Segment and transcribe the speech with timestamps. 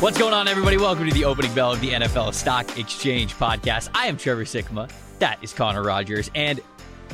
[0.00, 0.78] What's going on, everybody?
[0.78, 3.90] Welcome to the opening bell of the NFL Stock Exchange podcast.
[3.94, 4.90] I am Trevor Sikkema.
[5.18, 6.30] That is Connor Rogers.
[6.34, 6.58] And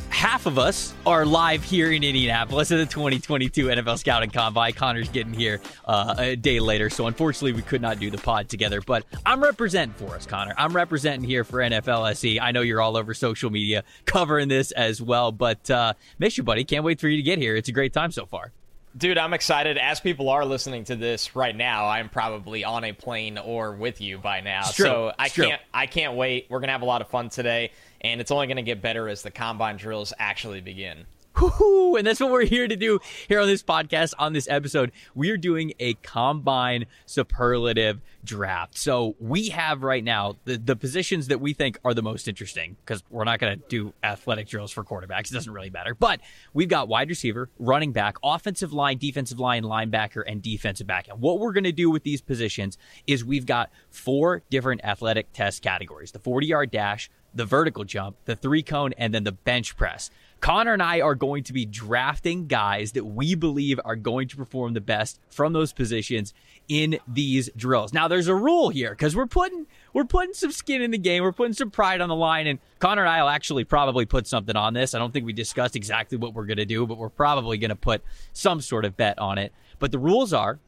[0.08, 4.72] half of us are live here in Indianapolis at the 2022 NFL Scouting Combine.
[4.72, 8.48] Connor's getting here uh, a day later, so unfortunately we could not do the pod
[8.48, 8.80] together.
[8.80, 10.54] But I'm representing for us, Connor.
[10.56, 12.38] I'm representing here for NFLSE.
[12.40, 16.44] I know you're all over social media covering this as well, but uh, miss you,
[16.44, 16.62] buddy.
[16.62, 17.56] Can't wait for you to get here.
[17.56, 18.52] It's a great time so far.
[18.96, 19.76] Dude, I'm excited.
[19.76, 24.00] As people are listening to this right now, I'm probably on a plane or with
[24.00, 24.62] you by now.
[24.62, 26.46] So I can't I can't wait.
[26.48, 29.22] We're gonna have a lot of fun today, and it's only gonna get better as
[29.22, 31.04] the combine drills actually begin.
[31.40, 31.96] Woo-hoo!
[31.96, 34.92] And that's what we're here to do here on this podcast, on this episode.
[35.14, 38.78] We're doing a combine superlative draft.
[38.78, 42.76] So we have right now the, the positions that we think are the most interesting
[42.84, 45.30] because we're not going to do athletic drills for quarterbacks.
[45.30, 45.94] It doesn't really matter.
[45.94, 46.20] But
[46.54, 51.08] we've got wide receiver, running back, offensive line, defensive line, linebacker, and defensive back.
[51.08, 55.32] And what we're going to do with these positions is we've got four different athletic
[55.32, 59.32] test categories the 40 yard dash, the vertical jump, the three cone, and then the
[59.32, 60.10] bench press.
[60.40, 64.36] Connor and I are going to be drafting guys that we believe are going to
[64.36, 66.34] perform the best from those positions
[66.68, 67.92] in these drills.
[67.92, 71.22] Now there's a rule here because we're putting we're putting some skin in the game.
[71.22, 74.26] We're putting some pride on the line and Connor and I will actually probably put
[74.26, 74.94] something on this.
[74.94, 77.70] I don't think we discussed exactly what we're going to do, but we're probably going
[77.70, 79.52] to put some sort of bet on it.
[79.78, 80.58] But the rules are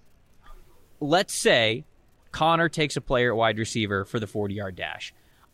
[1.00, 1.84] let's say
[2.32, 5.12] Connor takes a player at wide receiver for the 40-yard dash.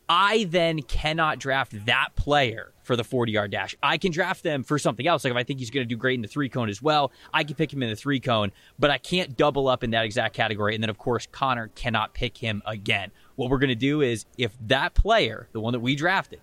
[0.09, 3.75] I then cannot draft that player for the 40 yard dash.
[3.83, 5.25] I can draft them for something else.
[5.25, 7.11] Like if I think he's going to do great in the three cone as well,
[7.33, 10.05] I can pick him in the three cone, but I can't double up in that
[10.05, 10.75] exact category.
[10.75, 13.11] And then, of course, Connor cannot pick him again.
[13.37, 16.41] What we're going to do is if that player, the one that we drafted,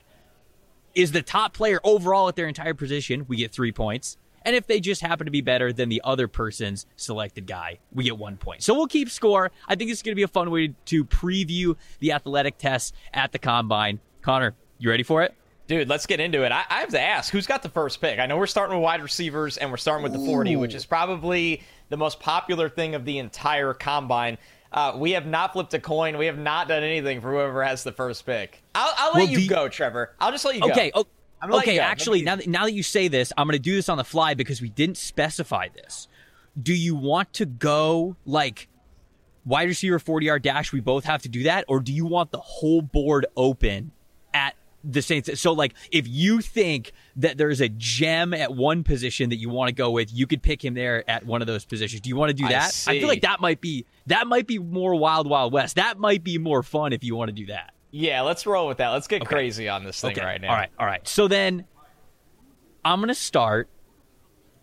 [0.96, 4.18] is the top player overall at their entire position, we get three points.
[4.44, 8.04] And if they just happen to be better than the other person's selected guy, we
[8.04, 8.64] get one point.
[8.64, 9.52] So we'll keep score.
[9.68, 13.32] I think it's going to be a fun way to preview the athletic tests at
[13.32, 14.00] the combine.
[14.22, 15.34] Connor, you ready for it?
[15.68, 16.52] Dude, let's get into it.
[16.52, 18.20] I, I, have to ask, who's got the first pick?
[18.20, 20.60] I know we're starting with wide receivers and we're starting with the 40, Ooh.
[20.60, 24.38] which is probably the most popular thing of the entire combine.
[24.74, 26.18] Uh, we have not flipped a coin.
[26.18, 28.62] We have not done anything for whoever has the first pick.
[28.76, 30.14] I'll, I'll let well, you go, Trevor.
[30.20, 31.02] I'll just let you okay, go.
[31.02, 31.10] Okay.
[31.60, 33.98] Okay, actually, now that, now that you say this, I'm going to do this on
[33.98, 36.08] the fly because we didn't specify this.
[36.62, 38.68] Do you want to go like
[39.46, 40.72] wide receiver 40 yard dash?
[40.72, 43.92] We both have to do that, or do you want the whole board open
[44.34, 45.40] at the Saints?
[45.40, 49.70] So, like, if you think that there's a gem at one position that you want
[49.70, 52.02] to go with, you could pick him there at one of those positions.
[52.02, 52.84] Do you want to do that?
[52.88, 55.78] I, I feel like that might be that might be more wild, wild west.
[55.78, 57.74] That might be more fun if you want to do that.
[57.92, 58.90] Yeah, let's roll with that.
[58.90, 59.30] Let's get okay.
[59.30, 60.24] crazy on this thing okay.
[60.24, 60.50] right now.
[60.50, 61.06] All right, all right.
[61.08, 61.66] So then
[62.84, 63.70] I'm going to start.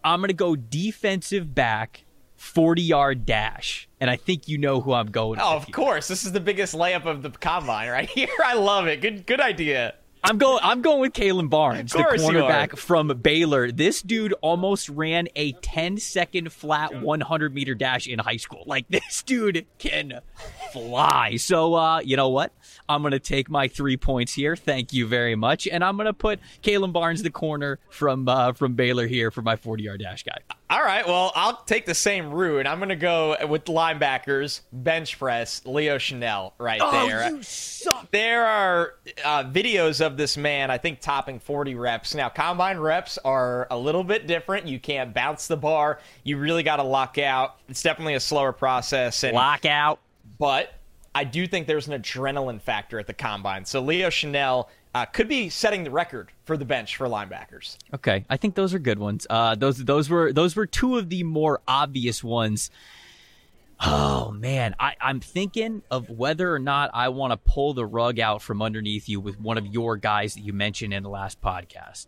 [0.03, 2.05] I'm going to go defensive back,
[2.37, 3.89] 40 yard dash.
[4.01, 5.75] And I think you know who I'm going Oh, of here.
[5.75, 6.09] course.
[6.09, 8.29] This is the biggest layup of the combine right here.
[8.43, 9.01] I love it.
[9.01, 9.95] Good good idea.
[10.25, 10.61] I'm going.
[10.63, 13.71] I'm going with Kalon Barnes, the cornerback from Baylor.
[13.71, 18.65] This dude almost ran a 10 second flat 100 meter dash in high school.
[18.67, 20.21] Like this dude can
[20.73, 21.37] fly.
[21.37, 22.53] So uh, you know what?
[22.89, 24.57] I'm going to take my three points here.
[24.57, 28.53] Thank you very much, and I'm going to put Kalon Barnes, the corner from uh,
[28.53, 30.39] from Baylor, here for my 40 yard dash guy.
[30.71, 32.67] All right, well, I'll take the same route.
[32.67, 37.31] I'm going to go with linebackers, bench press, Leo Chenal right oh, there.
[37.31, 38.11] You suck.
[38.11, 42.15] There are uh, videos of this man, I think, topping 40 reps.
[42.15, 44.67] Now, combine reps are a little bit different.
[44.67, 46.01] You can't bounce the bar.
[46.23, 47.57] You really got to lock out.
[47.71, 49.25] It's definitely a slower process.
[49.25, 50.01] And, lock out.
[50.39, 50.75] But
[51.15, 53.65] I do think there's an adrenaline factor at the combine.
[53.65, 57.77] So Leo Chenal uh, could be setting the record for the bench for linebackers.
[57.95, 59.27] Okay, I think those are good ones.
[59.29, 62.71] Uh, those those were those were two of the more obvious ones.
[63.81, 68.19] Oh man, I, I'm thinking of whether or not I want to pull the rug
[68.19, 71.41] out from underneath you with one of your guys that you mentioned in the last
[71.41, 72.07] podcast.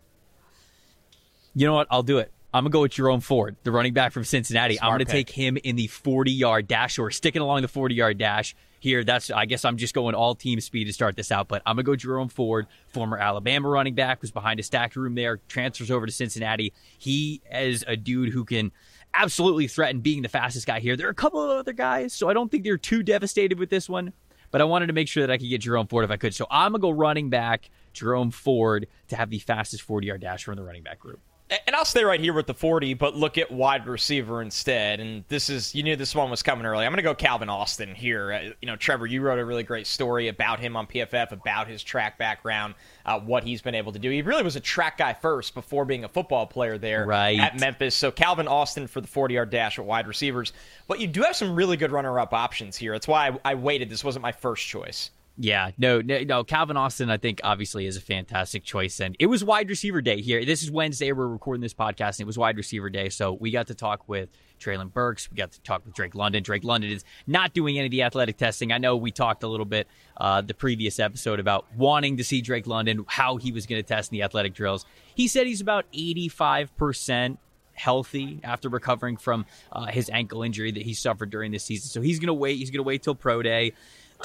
[1.55, 1.87] You know what?
[1.89, 2.31] I'll do it.
[2.53, 4.75] I'm gonna go with Jerome Ford, the running back from Cincinnati.
[4.75, 5.27] Smart I'm gonna pick.
[5.27, 9.05] take him in the 40 yard dash or sticking along the 40 yard dash here.
[9.05, 11.75] That's I guess I'm just going all team speed to start this out, but I'm
[11.75, 15.89] gonna go Jerome Ford, former Alabama running back, was behind a stacked room there, transfers
[15.89, 16.73] over to Cincinnati.
[16.97, 18.73] He is a dude who can
[19.13, 20.97] absolutely threaten being the fastest guy here.
[20.97, 23.69] There are a couple of other guys, so I don't think they're too devastated with
[23.69, 24.11] this one.
[24.51, 26.35] But I wanted to make sure that I could get Jerome Ford if I could.
[26.35, 30.43] So I'm gonna go running back Jerome Ford to have the fastest 40 yard dash
[30.43, 31.21] from the running back group.
[31.67, 35.01] And I'll stay right here with the 40, but look at wide receiver instead.
[35.01, 36.85] And this is, you knew this one was coming early.
[36.85, 38.31] I'm going to go Calvin Austin here.
[38.31, 41.67] Uh, you know, Trevor, you wrote a really great story about him on PFF, about
[41.67, 42.75] his track background,
[43.05, 44.09] uh, what he's been able to do.
[44.09, 47.39] He really was a track guy first before being a football player there right.
[47.39, 47.95] at Memphis.
[47.95, 50.53] So Calvin Austin for the 40 yard dash at wide receivers.
[50.87, 52.93] But you do have some really good runner up options here.
[52.93, 53.89] That's why I, I waited.
[53.89, 55.11] This wasn't my first choice.
[55.37, 59.27] Yeah, no, no, no, Calvin Austin, I think obviously is a fantastic choice, and it
[59.27, 60.43] was wide receiver day here.
[60.45, 61.11] This is Wednesday.
[61.13, 64.07] We're recording this podcast, and it was wide receiver day, so we got to talk
[64.09, 64.29] with
[64.59, 65.31] Treylon Burks.
[65.31, 66.43] We got to talk with Drake London.
[66.43, 68.71] Drake London is not doing any of the athletic testing.
[68.71, 69.87] I know we talked a little bit
[70.17, 73.87] uh, the previous episode about wanting to see Drake London, how he was going to
[73.87, 74.85] test in the athletic drills.
[75.15, 77.39] He said he's about eighty-five percent
[77.73, 81.89] healthy after recovering from uh, his ankle injury that he suffered during this season.
[81.89, 82.57] So he's going to wait.
[82.57, 83.71] He's going to wait till pro day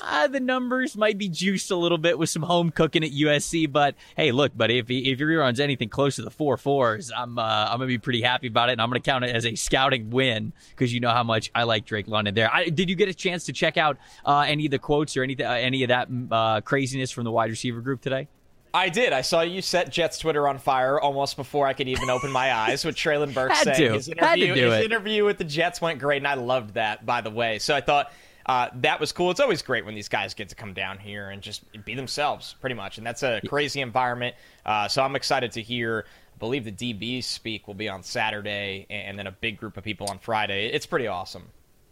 [0.02, 3.70] uh, the numbers might be juiced a little bit with some home cooking at USC.
[3.70, 7.38] But hey, look, buddy, if if your runs anything close to the four fours, I'm
[7.38, 9.54] uh, I'm gonna be pretty happy about it, and I'm gonna count it as a
[9.54, 12.34] scouting win because you know how much I like Drake London.
[12.34, 15.16] There, I, did you get a chance to check out uh, any of the quotes
[15.16, 18.28] or any uh, any of that uh, craziness from the wide receiver group today?
[18.76, 19.14] I did.
[19.14, 22.52] I saw you set Jets Twitter on fire almost before I could even open my
[22.54, 23.92] eyes with Treylon Burks saying to.
[23.94, 27.30] his interview, his interview with the Jets went great, and I loved that, by the
[27.30, 27.58] way.
[27.58, 28.12] So I thought
[28.46, 29.30] uh, that was cool.
[29.30, 32.54] It's always great when these guys get to come down here and just be themselves,
[32.60, 32.96] pretty much.
[32.96, 34.36] And that's a crazy environment.
[34.64, 36.06] Uh, so I'm excited to hear.
[36.34, 39.84] I believe the DBs speak will be on Saturday, and then a big group of
[39.84, 40.66] people on Friday.
[40.68, 41.48] It's pretty awesome.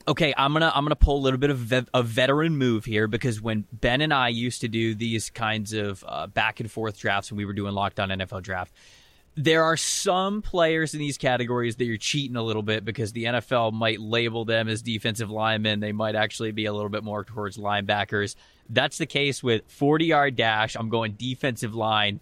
[0.06, 3.40] Okay, I'm gonna I'm gonna pull a little bit of a veteran move here because
[3.40, 7.32] when Ben and I used to do these kinds of uh, back and forth drafts
[7.32, 8.74] when we were doing lockdown NFL draft,
[9.36, 13.24] there are some players in these categories that you're cheating a little bit because the
[13.24, 15.80] NFL might label them as defensive linemen.
[15.80, 18.36] They might actually be a little bit more towards linebackers.
[18.68, 20.76] That's the case with 40 yard dash.
[20.76, 22.20] I'm going defensive line.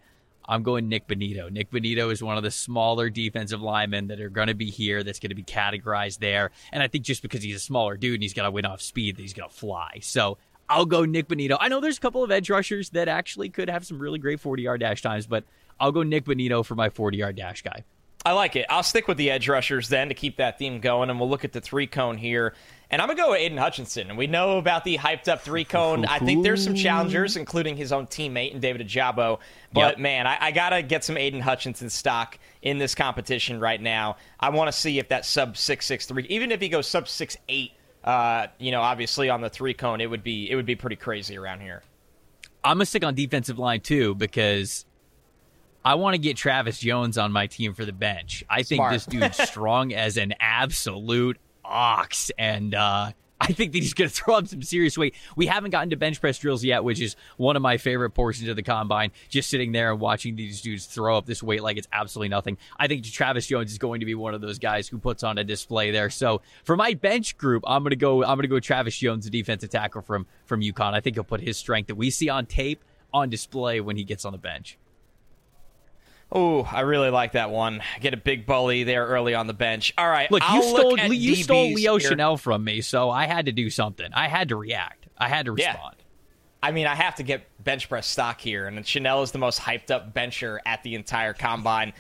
[0.48, 1.50] I'm going Nick Bonitto.
[1.50, 5.04] Nick Bonitto is one of the smaller defensive linemen that are going to be here,
[5.04, 6.50] that's going to be categorized there.
[6.72, 8.82] And I think just because he's a smaller dude and he's got to win off
[8.82, 9.98] speed, he's going to fly.
[10.00, 10.38] So
[10.72, 11.58] I'll go Nick Bonitto.
[11.60, 14.40] I know there's a couple of edge rushers that actually could have some really great
[14.40, 15.44] 40 yard dash times, but
[15.78, 17.84] I'll go Nick Bonitto for my 40 yard dash guy.
[18.24, 18.66] I like it.
[18.70, 21.44] I'll stick with the edge rushers then to keep that theme going, and we'll look
[21.44, 22.54] at the three cone here.
[22.88, 24.10] And I'm going to go with Aidan Hutchinson.
[24.10, 26.06] And we know about the hyped up three cone.
[26.06, 29.40] I think there's some challengers, including his own teammate and David Ojabo.
[29.72, 29.98] But yep.
[29.98, 34.16] man, I, I got to get some Aidan Hutchinson stock in this competition right now.
[34.38, 37.72] I want to see if that sub 663, even if he goes sub 68,
[38.04, 40.96] uh, you know, obviously on the three cone, it would be it would be pretty
[40.96, 41.82] crazy around here.
[42.64, 44.84] I'm gonna stick on defensive line too because
[45.84, 48.44] I want to get Travis Jones on my team for the bench.
[48.48, 48.92] I think Smart.
[48.92, 54.14] this dude's strong as an absolute ox, and uh, I think that he's going to
[54.14, 55.14] throw up some serious weight.
[55.34, 58.48] We haven't gotten to bench press drills yet, which is one of my favorite portions
[58.48, 59.10] of the combine.
[59.28, 62.56] Just sitting there and watching these dudes throw up this weight like it's absolutely nothing.
[62.78, 65.38] I think Travis Jones is going to be one of those guys who puts on
[65.38, 66.08] a display there.
[66.08, 68.22] So for my bench group, I'm going to go.
[68.22, 70.94] I'm going to go Travis Jones, the defensive tackle from from UConn.
[70.94, 74.04] I think he'll put his strength that we see on tape on display when he
[74.04, 74.78] gets on the bench.
[76.34, 77.82] Oh, I really like that one.
[78.00, 79.92] Get a big bully there early on the bench.
[79.98, 82.10] All right, look, I'll you stole look you DBs stole Leo here.
[82.10, 84.08] Chenal from me, so I had to do something.
[84.14, 85.08] I had to react.
[85.18, 85.96] I had to respond.
[85.98, 86.04] Yeah.
[86.62, 89.60] I mean, I have to get bench press stock here, and Chenal is the most
[89.60, 91.92] hyped up bencher at the entire combine.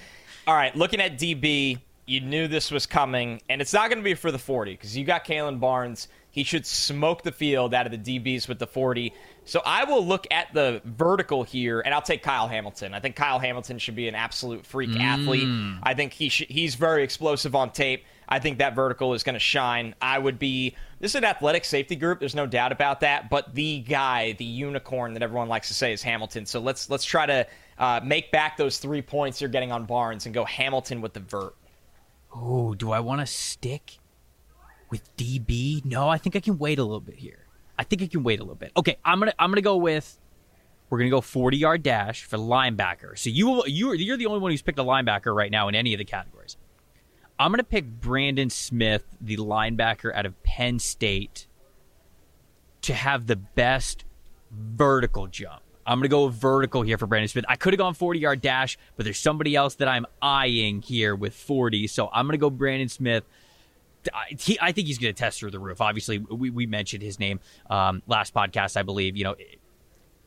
[0.46, 4.04] All right, looking at DB, you knew this was coming, and it's not going to
[4.04, 6.08] be for the 40 because you got Kalon Barnes.
[6.32, 9.12] He should smoke the field out of the DBs with the 40.
[9.44, 12.94] So I will look at the vertical here, and I'll take Kyle Hamilton.
[12.94, 15.00] I think Kyle Hamilton should be an absolute freak mm.
[15.00, 15.78] athlete.
[15.82, 18.04] I think he sh- he's very explosive on tape.
[18.26, 19.94] I think that vertical is going to shine.
[20.00, 22.18] I would be this is an athletic safety group.
[22.18, 23.28] There's no doubt about that.
[23.28, 26.46] But the guy, the unicorn that everyone likes to say is Hamilton.
[26.46, 27.46] So let's let's try to
[27.78, 31.20] uh, make back those three points you're getting on Barnes and go Hamilton with the
[31.20, 31.54] vert.
[32.34, 33.98] Oh, do I want to stick
[34.92, 35.84] with DB?
[35.84, 37.46] No, I think I can wait a little bit here.
[37.76, 38.70] I think I can wait a little bit.
[38.76, 40.18] Okay, I'm gonna I'm gonna go with
[40.88, 43.18] we're gonna go 40 yard dash for linebacker.
[43.18, 45.94] So you you you're the only one who's picked a linebacker right now in any
[45.94, 46.56] of the categories.
[47.40, 51.48] I'm gonna pick Brandon Smith, the linebacker out of Penn State,
[52.82, 54.04] to have the best
[54.52, 55.62] vertical jump.
[55.84, 57.44] I'm to go vertical here for Brandon Smith.
[57.48, 61.16] I could have gone 40 yard dash, but there's somebody else that I'm eyeing here
[61.16, 61.88] with 40.
[61.88, 63.24] So I'm to go Brandon Smith
[64.38, 65.80] he, I think he's going to test through the roof.
[65.80, 67.40] Obviously, we, we mentioned his name
[67.70, 69.16] um, last podcast, I believe.
[69.16, 69.36] You know,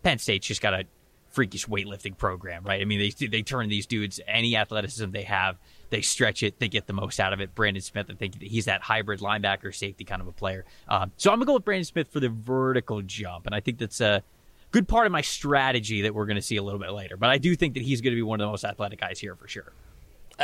[0.03, 0.85] Penn State's just got a
[1.29, 2.81] freakish weightlifting program, right?
[2.81, 5.57] I mean, they they turn these dudes any athleticism they have,
[5.89, 7.53] they stretch it, they get the most out of it.
[7.53, 10.63] Brandon Smith, I think he's that hybrid linebacker safety kind of a player.
[10.87, 13.79] Um, so I'm gonna go with Brandon Smith for the vertical jump, and I think
[13.79, 14.23] that's a
[14.71, 17.15] good part of my strategy that we're going to see a little bit later.
[17.15, 19.19] But I do think that he's going to be one of the most athletic guys
[19.19, 19.71] here for sure.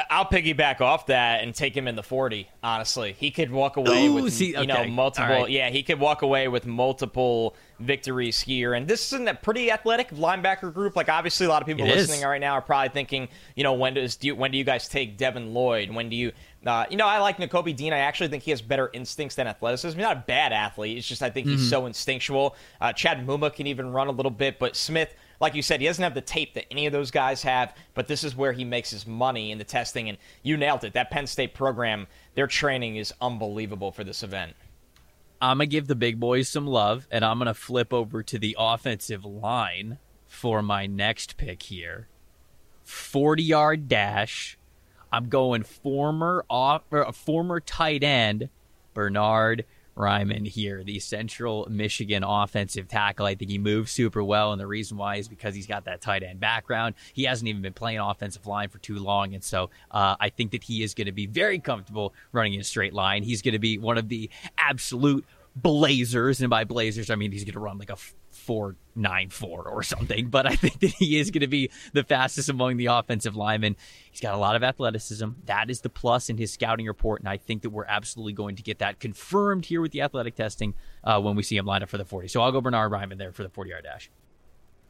[0.10, 2.48] I'll piggyback off that and take him in the 40.
[2.64, 5.28] Honestly, he could walk away Ooh, with see, you know multiple.
[5.28, 5.50] Right.
[5.50, 8.74] Yeah, he could walk away with multiple victories here.
[8.74, 10.96] And this isn't a pretty athletic linebacker group.
[10.96, 12.08] Like obviously, a lot of people It is.
[12.08, 14.64] listening right now are probably thinking, you know, when does do you, when do you
[14.64, 15.90] guys take Devin Lloyd?
[15.90, 16.32] When do you?
[16.66, 17.92] Uh, you know, I like N'Kobe Dean.
[17.92, 19.98] I actually think he has better instincts than athleticism.
[19.98, 20.98] He's not a bad athlete.
[20.98, 21.58] It's just I think Mm-hmm.
[21.58, 22.56] he's so instinctual.
[22.80, 25.88] Uh, Chad Muma can even run a little bit, but Smith like you said, he
[25.88, 28.64] doesn't have the tape that any of those guys have, but this is where he
[28.64, 30.08] makes his money in the testing.
[30.08, 30.94] And you nailed it.
[30.94, 32.06] That Penn State program,
[32.36, 34.56] their training is unbelievable for this event.
[35.42, 38.56] I'm gonna give the big boys some love, and I'm gonna flip over to the
[38.60, 42.08] offensive line for my next pick here.
[42.84, 44.60] 40 yard dash.
[45.12, 48.50] I'm going former off or uh, former tight end
[48.94, 53.26] Bernard Raimann here, the Central Michigan offensive tackle.
[53.26, 56.02] I think he moves super well, and the reason why is because he's got that
[56.02, 56.96] tight end background.
[57.14, 60.52] He hasn't even been playing offensive line for too long, and so uh, I think
[60.52, 63.24] that he is going to be very comfortable running in a straight line.
[63.24, 67.44] He's going to be one of the absolute blazers, and by blazers I mean he's
[67.44, 67.98] going to run like a
[68.30, 70.30] four nine four or something.
[70.30, 73.76] But I think that he is going to be the fastest among the offensive linemen.
[74.12, 75.28] He's got a lot of athleticism.
[75.46, 78.56] That is the plus in his scouting report, and I think that we're absolutely going
[78.56, 81.84] to get that confirmed here with the athletic testing uh, when we see him line
[81.84, 82.28] up for the forty.
[82.28, 84.10] So I'll go Bernard Raimann there for the forty yard dash.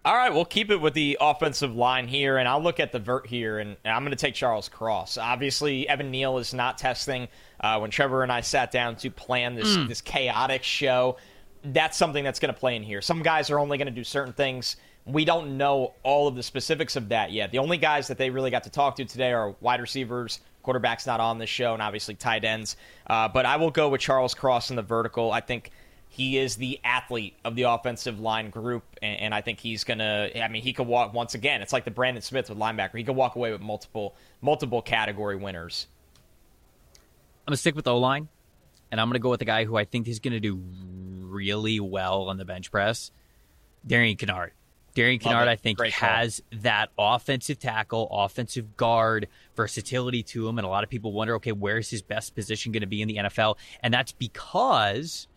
[0.03, 2.97] All right, we'll keep it with the offensive line here, and I'll look at the
[2.97, 5.19] vert here, and I'm going to take Charles Cross.
[5.19, 7.27] Obviously, Evan Neal is not testing.
[7.59, 11.17] Uh, when Trevor and I sat down to plan this this chaotic show,
[11.65, 12.99] that's something that's going to play in here.
[12.99, 14.77] Some guys are only going to do certain things.
[15.05, 17.51] We don't know all of the specifics of that yet.
[17.51, 21.05] The only guys that they really got to talk to today are wide receivers, quarterbacks
[21.05, 22.75] not on this show, and obviously tight ends.
[23.05, 25.31] Uh, but I will go with Charles Cross in the vertical.
[25.31, 25.69] I think
[26.13, 30.29] he is the athlete of the offensive line group, and, and I think he's gonna.
[30.35, 31.61] I mean, he could walk once again.
[31.61, 32.97] It's like the Brandon Smith with linebacker.
[32.97, 35.87] He could walk away with multiple multiple category winners.
[37.47, 38.27] I'm gonna stick with O line,
[38.91, 40.61] and I'm gonna go with the guy who I think is gonna do
[41.21, 43.11] really well on the bench press,
[43.87, 44.49] Darian Kinnard.
[44.93, 45.47] Darian Kinnard.
[45.47, 46.09] I think, Great call.
[46.09, 51.35] has that offensive tackle, offensive guard versatility to him, and a lot of people wonder,
[51.35, 53.57] okay, where's his best position going to be in the NFL?
[53.81, 55.29] And that's because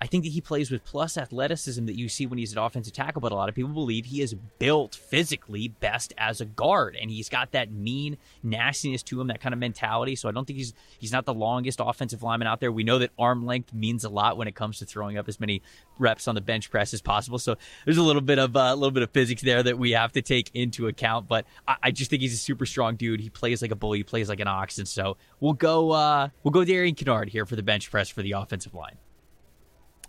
[0.00, 2.92] I think that he plays with plus athleticism that you see when he's an offensive
[2.92, 6.96] tackle, but a lot of people believe he is built physically best as a guard,
[7.00, 10.14] and he's got that mean nastiness to him, that kind of mentality.
[10.14, 12.70] So I don't think he's he's not the longest offensive lineman out there.
[12.70, 15.40] We know that arm length means a lot when it comes to throwing up as
[15.40, 15.62] many
[15.98, 17.38] reps on the bench press as possible.
[17.38, 19.92] So there's a little bit of uh, a little bit of physics there that we
[19.92, 21.26] have to take into account.
[21.26, 23.20] But I, I just think he's a super strong dude.
[23.20, 23.92] He plays like a bull.
[23.92, 27.46] He plays like an ox, and so we'll go uh, we'll go Darian Kinnard here
[27.46, 28.96] for the bench press for the offensive line.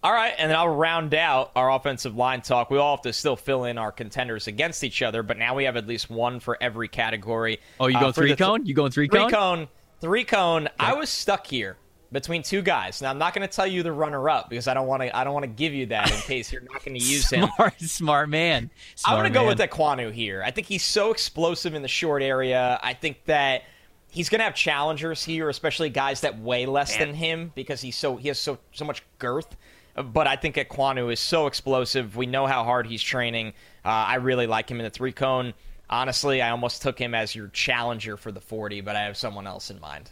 [0.02, 2.70] All right, and then I'll round out our offensive line talk.
[2.70, 5.66] We all have to still fill in our contenders against each other, but now we
[5.66, 7.60] have at least one for every category.
[7.82, 8.66] Oh, you Uh, going for three the th- cone?
[8.66, 9.24] You going three cone?
[9.30, 9.58] Three cone?
[9.58, 9.68] cone.
[10.00, 10.70] Three cone.
[10.80, 11.76] I was stuck here
[12.14, 13.02] between two guys.
[13.02, 15.16] Now I'm not going to tell you the runner up because I don't want to.
[15.16, 17.50] I don't want to give you that in case you're not going to use him.
[17.58, 18.72] Smart, smart man.
[19.06, 19.58] I'm going to go man.
[19.58, 20.42] with Ekwonu here.
[20.46, 22.80] I think he's so explosive in the short area.
[22.82, 23.64] I think that
[24.10, 27.98] he's going to have challengers here, especially guys that weigh less than him because he's
[27.98, 29.58] so he has so so much girth.
[30.04, 32.16] But I think Ekwonu is so explosive.
[32.16, 33.50] We know how hard he's training.
[33.84, 35.54] Uh, I really like him in the three cone.
[35.90, 39.48] Honestly, I almost took him as your challenger for the 40, but I have someone
[39.48, 40.10] else in mind.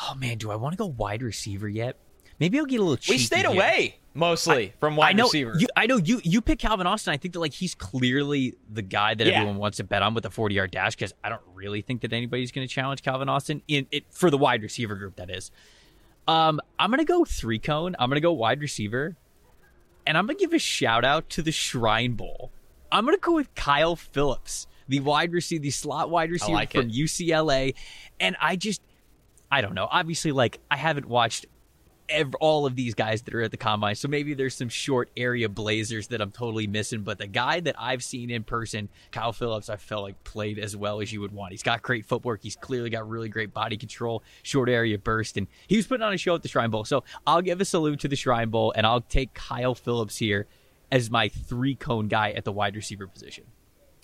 [0.00, 1.96] Oh man, do I want to go wide receiver yet?
[2.38, 2.92] Maybe I'll get a little.
[2.94, 3.50] We cheeky stayed here.
[3.50, 5.54] away mostly from wide I know, receiver.
[5.58, 6.20] You, I know you.
[6.22, 7.12] You pick Calvin Austin.
[7.14, 9.34] I think that like he's clearly the guy that Yeah.
[9.38, 12.02] everyone wants to bet on with the forty yard dash because I don't really think
[12.02, 15.16] that anybody's going to challenge Calvin Austin in it for the wide receiver group.
[15.16, 15.50] That is.
[16.28, 17.94] Um, I'm gonna go three cone.
[17.98, 19.16] I'm gonna go wide receiver,
[20.06, 22.50] and I'm gonna give a shout out to the Shrine Bowl.
[22.90, 26.90] I'm gonna go with Kyle Phillips, the wide receiver, the slot wide receiver like from
[26.90, 26.92] it.
[26.92, 27.74] UCLA,
[28.18, 28.82] and I just,
[29.50, 29.88] I don't know.
[29.90, 31.46] Obviously, like I haven't watched
[32.08, 33.94] ev- all of these guys that are at the combine.
[33.94, 37.02] So maybe there's some short area blazers that I'm totally missing.
[37.02, 40.76] But the guy that I've seen in person, Kyle Phillips, I felt like played as
[40.76, 41.52] well as you would want.
[41.52, 42.42] He's got great footwork.
[42.42, 46.12] He's clearly got really great body control, short area burst, and he was putting on
[46.12, 46.84] a show at the Shrine Bowl.
[46.84, 50.46] So I'll give a salute to the Shrine Bowl, and I'll take Kyle Phillips here
[50.90, 53.44] as my three cone guy at the wide receiver position.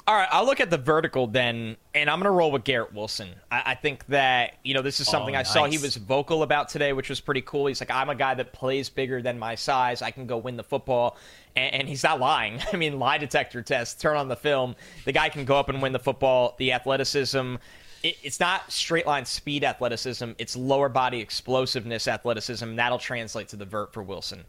[0.04, 2.92] All right, I'll look at the vertical then, and I'm going to roll with Garrett
[2.92, 3.28] Wilson.
[3.52, 6.42] I, I think that, you know, this is something Oh, I saw he was vocal
[6.42, 7.66] about today, which was pretty cool.
[7.66, 10.02] He's like, I'm a guy that plays bigger than my size.
[10.02, 11.16] I can go win the football.
[11.54, 12.60] And, and he's not lying.
[12.72, 14.74] I mean, lie detector test, turn on the film.
[15.04, 16.56] The guy can go up and win the football.
[16.58, 17.56] The athleticism,
[18.02, 22.74] it, it's not straight line speed athleticism, it's lower body explosiveness athleticism.
[22.74, 24.44] That'll translate to the vert for Wilson.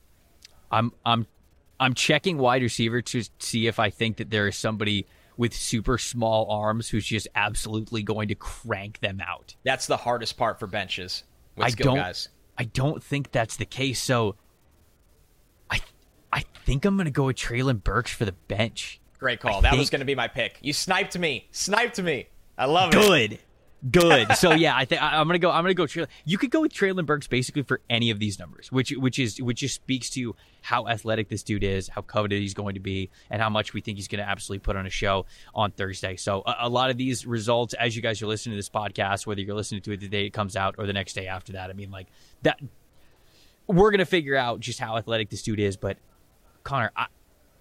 [0.71, 1.27] I'm I'm
[1.79, 5.05] I'm checking wide receiver to see if I think that there is somebody
[5.37, 9.55] with super small arms who's just absolutely going to crank them out.
[9.63, 11.23] That's the hardest part for benches
[11.55, 12.29] with I skill don't guys.
[12.57, 14.01] I don't think that's the case.
[14.01, 14.35] So
[15.69, 15.79] I
[16.31, 18.99] I think I'm going to go with Treylon Burks for the bench.
[19.19, 19.57] Great call.
[19.57, 20.57] I that think- was going to be my pick.
[20.61, 21.47] You sniped me.
[21.51, 22.27] Sniped me.
[22.57, 23.01] I love it.
[23.01, 23.39] Good.
[23.89, 24.35] Good.
[24.37, 25.51] So yeah, I think I'm gonna go.
[25.51, 25.85] I'm gonna go.
[25.85, 26.07] Treylon.
[26.23, 29.41] You could go with Treylon Burks basically for any of these numbers, which which is
[29.41, 33.09] which just speaks to how athletic this dude is, how coveted he's going to be,
[33.29, 36.15] and how much we think he's going to absolutely put on a show on Thursday.
[36.15, 39.27] So a, a lot of these results, as you guys are listening to this podcast,
[39.27, 41.53] whether you're listening to it the day it comes out or the next day after
[41.53, 42.07] that, I mean, like
[42.43, 42.61] that,
[43.67, 45.75] we're gonna figure out just how athletic this dude is.
[45.75, 45.97] But
[46.63, 47.07] Connor, I,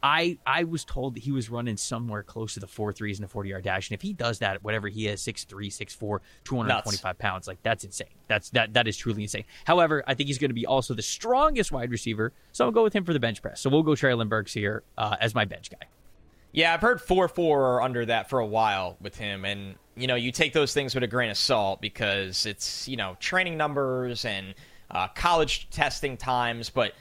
[0.02, 3.28] I I was told that he was running somewhere close to the four threes and
[3.28, 5.94] the forty yard dash, and if he does that, whatever he is, six three, six
[5.94, 8.09] four, two hundred twenty five pounds, like that's insane.
[8.26, 9.44] That's that that is truly insane.
[9.64, 12.82] However, I think he's going to be also the strongest wide receiver, so I'll go
[12.82, 13.61] with him for the bench press.
[13.61, 15.87] So we'll go Treylon Burks here uh, as my bench guy.
[16.50, 20.09] Yeah, I've heard four four or under that for a while with him, and you
[20.09, 23.56] know you take those things with a grain of salt because it's you know training
[23.56, 24.54] numbers and
[24.90, 26.92] uh, college testing times, but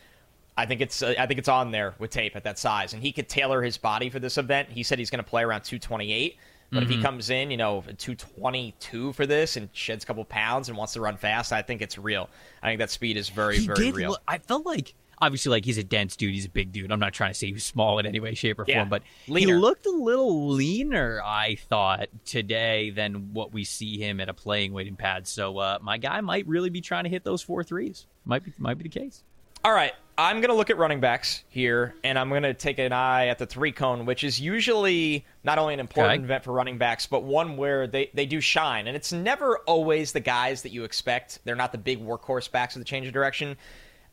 [0.62, 3.02] I think it's uh, I think it's on there with tape at that size, and
[3.02, 4.70] he could tailor his body for this event.
[4.70, 6.38] He said he's going to play around two twenty eight.
[6.74, 6.98] But if Mm-hmm.
[7.00, 10.94] he comes in, you know, 222 for this and sheds a couple pounds and wants
[10.94, 12.30] to run fast, I think it's real.
[12.64, 14.12] I think that speed is very, he very real.
[14.12, 16.34] Look, I felt like obviously like he's a dense dude.
[16.34, 16.90] He's a big dude.
[16.92, 19.04] I'm not trying to say he's small in any way, shape, or Yeah, form, but
[19.26, 21.22] he looked a little leaner.
[21.24, 25.30] I thought today than what we see him at a playing weight in pads.
[25.30, 28.08] So uh, my guy might really be trying to hit those four threes.
[28.24, 29.24] Might be might be the case.
[29.66, 29.92] All right,
[30.22, 33.28] I'm going to look at running backs here, and I'm going to take an eye
[33.28, 36.24] at the three cone, which is usually not only an important Okay.
[36.24, 38.86] event for running backs, but one where they, they do shine.
[38.86, 41.40] And it's never always the guys that you expect.
[41.44, 43.58] They're not the big workhorse backs of the change of direction.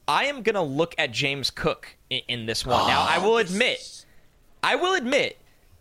[0.08, 2.88] I am going to look at James Cook in, in this one.
[2.88, 3.38] now, I will oh.
[3.38, 4.06] admit,
[4.62, 5.36] I will admit,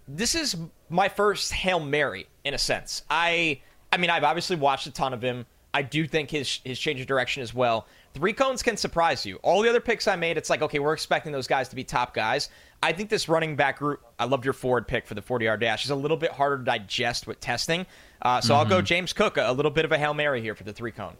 [0.09, 0.57] this is
[0.89, 3.03] my first Hail Mary in a sense.
[3.09, 3.61] I
[3.93, 5.45] I mean, I've obviously watched a ton of him.
[5.77, 7.85] I do think his his change of direction as well.
[8.15, 9.35] Three cones can surprise you.
[9.43, 11.83] All the other picks I made, it's like, okay, we're expecting those guys to be
[11.83, 12.49] top guys.
[12.81, 15.59] I think this running back group, I loved your forward pick for the 40 yard
[15.59, 17.85] dash, is a little bit harder to digest with testing.
[18.23, 20.55] Uh, so I'll go James Cook, a, a little bit of a Hail Mary here
[20.55, 21.15] for the three cone.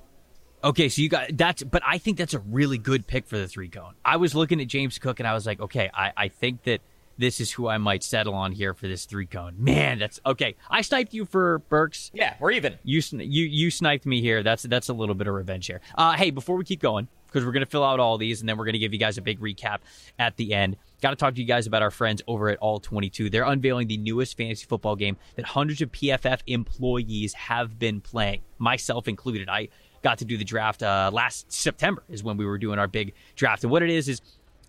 [0.63, 3.48] Okay, so you got that's, but I think that's a really good pick for the
[3.48, 3.93] three cone.
[4.04, 6.82] I was looking at James Cook and I was like, okay, I, I think that
[7.17, 9.56] this is who I might settle on here for this three cone.
[9.58, 10.56] Man, that's okay.
[10.69, 12.12] I sniped you for Burks.
[12.13, 12.77] Yeah, we're even.
[12.84, 14.43] You you you sniped me here.
[14.43, 15.82] That's that's a little bit of revenge here.
[15.95, 18.58] Uh, hey, before we keep going, because we're gonna fill out all these and then
[18.58, 19.80] we're gonna give you guys a big recap
[20.19, 20.77] at the end.
[21.01, 23.30] Got to talk to you guys about our friends over at All 22.
[23.30, 28.41] They're unveiling the newest fantasy football game that hundreds of PFF employees have been playing,
[28.58, 29.47] myself included.
[29.47, 29.69] I
[30.01, 33.13] got to do the draft uh, last September is when we were doing our big
[33.36, 33.63] draft.
[33.63, 34.21] And what it is is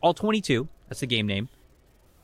[0.03, 0.69] All 22.
[0.89, 1.49] That's the game name.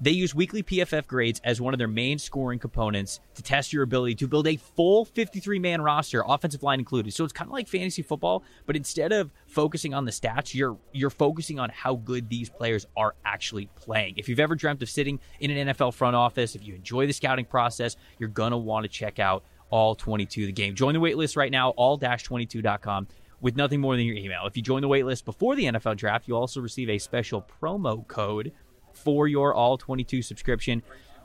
[0.01, 3.85] They use weekly PFF grades as one of their main scoring components to test your
[3.85, 7.15] ability to build a full 53 man roster, offensive line included.
[7.15, 10.77] So it's kind of like fantasy football, but instead of focusing on the stats, you're
[10.93, 14.15] you're focusing on how good these players are actually playing.
[14.17, 17.13] If you've ever dreamt of sitting in an NFL front office, if you enjoy the
[17.13, 20.75] scouting process, you're gonna want to check out all 22 the game.
[20.75, 23.09] Join the waitlist right now, all-22.com
[23.41, 24.47] with nothing more than your email.
[24.47, 28.07] If you join the waitlist before the NFL draft, you also receive a special promo
[28.07, 28.53] code
[28.97, 30.83] for your all 22 subscription.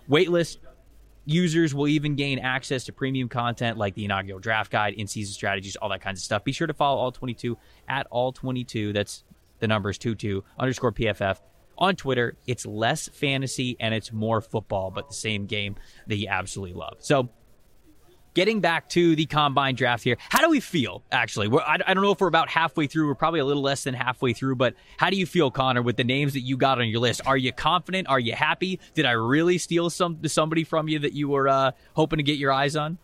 [0.09, 0.57] Waitlist
[1.25, 5.33] users will even gain access to premium content like the inaugural draft guide, in season
[5.33, 6.43] strategies, all that kinds of stuff.
[6.43, 8.93] Be sure to follow all 22 at all 22.
[8.93, 9.23] That's
[9.59, 11.39] the numbers 22 underscore PFF.
[11.77, 15.75] On Twitter, it's less fantasy and it's more football, but the same game
[16.07, 16.97] that you absolutely love.
[16.99, 17.29] So,
[18.33, 21.47] getting back to the combine draft here, how do we feel actually?
[21.47, 23.07] We're, I, I don't know if we're about halfway through.
[23.07, 25.97] We're probably a little less than halfway through, but how do you feel, Connor, with
[25.97, 27.21] the names that you got on your list?
[27.25, 28.07] Are you confident?
[28.07, 28.79] Are you happy?
[28.93, 32.37] Did I really steal some somebody from you that you were uh, hoping to get
[32.37, 32.97] your eyes on?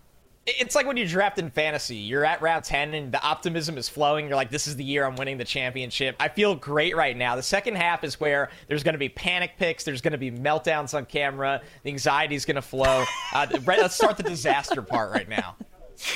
[0.48, 1.96] It's like when you draft in fantasy.
[1.96, 4.28] You're at round 10 and the optimism is flowing.
[4.28, 6.16] You're like, this is the year I'm winning the championship.
[6.20, 7.36] I feel great right now.
[7.36, 9.84] The second half is where there's going to be panic picks.
[9.84, 11.62] There's going to be meltdowns on camera.
[11.82, 13.06] The anxiety is going to flow.
[13.34, 15.56] Uh, let's start the disaster part right now.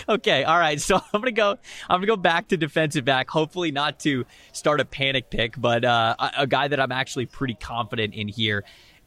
[0.08, 0.80] Okay, all right.
[0.80, 1.52] So I'm gonna go.
[1.90, 3.30] I'm gonna go back to defensive back.
[3.30, 7.26] Hopefully not to start a panic pick, but uh, a, a guy that I'm actually
[7.26, 8.66] pretty confident in here.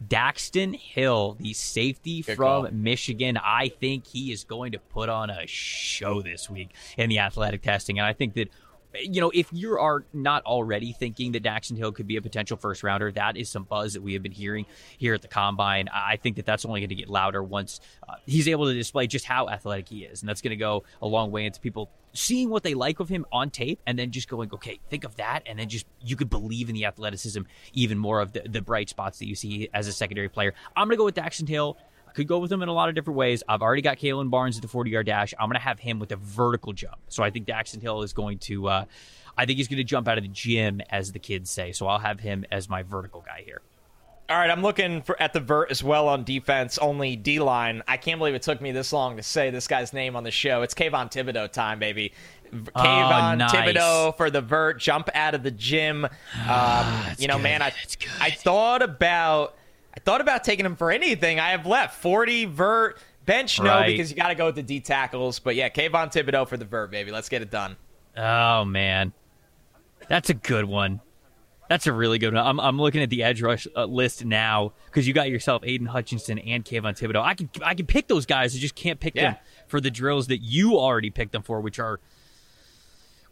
[0.09, 2.69] Daxton Hill, the safety Good from call.
[2.73, 3.37] Michigan.
[3.37, 7.63] I think he is going to put on a show this week in the athletic
[7.63, 8.49] testing, and I think that.
[9.01, 12.57] You know, if you are not already thinking that Daxton Hill could be a potential
[12.57, 14.67] first rounder, that is some buzz that we have been hearing
[14.99, 15.89] here at the combine.
[15.93, 19.07] I think that that's only going to get louder once uh, he's able to display
[19.07, 21.91] just how athletic he is, and that's going to go a long way into people
[22.15, 25.17] seeing what they like of him on tape, and then just going, okay, think of
[25.17, 27.41] that, and then just you could believe in the athleticism
[27.73, 30.53] even more of the, the bright spots that you see as a secondary player.
[30.77, 31.79] I'm going to go with Daxton Hill.
[32.15, 33.43] Could go with him in a lot of different ways.
[33.49, 35.35] I've already got Kalon Barnes at the 40 yard dash.
[35.39, 36.99] I'm going to have him with a vertical jump.
[37.09, 38.85] So I think Daxton Hill is going to, uh,
[39.37, 41.73] I think he's going to jump out of the gym, as the kids say.
[41.73, 43.63] So I'll have him as my vertical guy here.
[44.29, 47.83] All right, I'm looking for at the vert as well on defense, only D line.
[47.87, 50.31] I can't believe it took me this long to say this guy's name on the
[50.31, 50.63] show.
[50.63, 52.13] It's Kayvon Thibodeaux time, baby.
[52.53, 53.53] Kayvon oh, nice.
[53.53, 56.07] Thibodeaux for the vert, jump out of the gym.
[56.49, 57.43] Um, you know, good.
[57.43, 57.73] man, I
[58.21, 59.57] I thought about
[59.95, 62.01] I thought about taking him for anything I have left.
[62.01, 63.87] 40 vert bench, no, Right.
[63.89, 65.39] because you got to go with the D tackles.
[65.39, 67.11] But yeah, Kayvon Thibodeaux for the vert, baby.
[67.11, 67.77] Let's get it done.
[68.17, 69.13] Oh man,
[70.09, 71.01] that's a good one.
[71.69, 72.45] That's a really good one.
[72.47, 75.87] I'm, I'm looking at the edge rush uh, list now because you got yourself Aidan
[75.87, 77.23] Hutchinson and Kayvon Thibodeaux.
[77.23, 78.55] I can I can pick those guys.
[78.55, 79.37] I just can't pick them
[79.69, 82.01] for the drills that you already picked them for, which are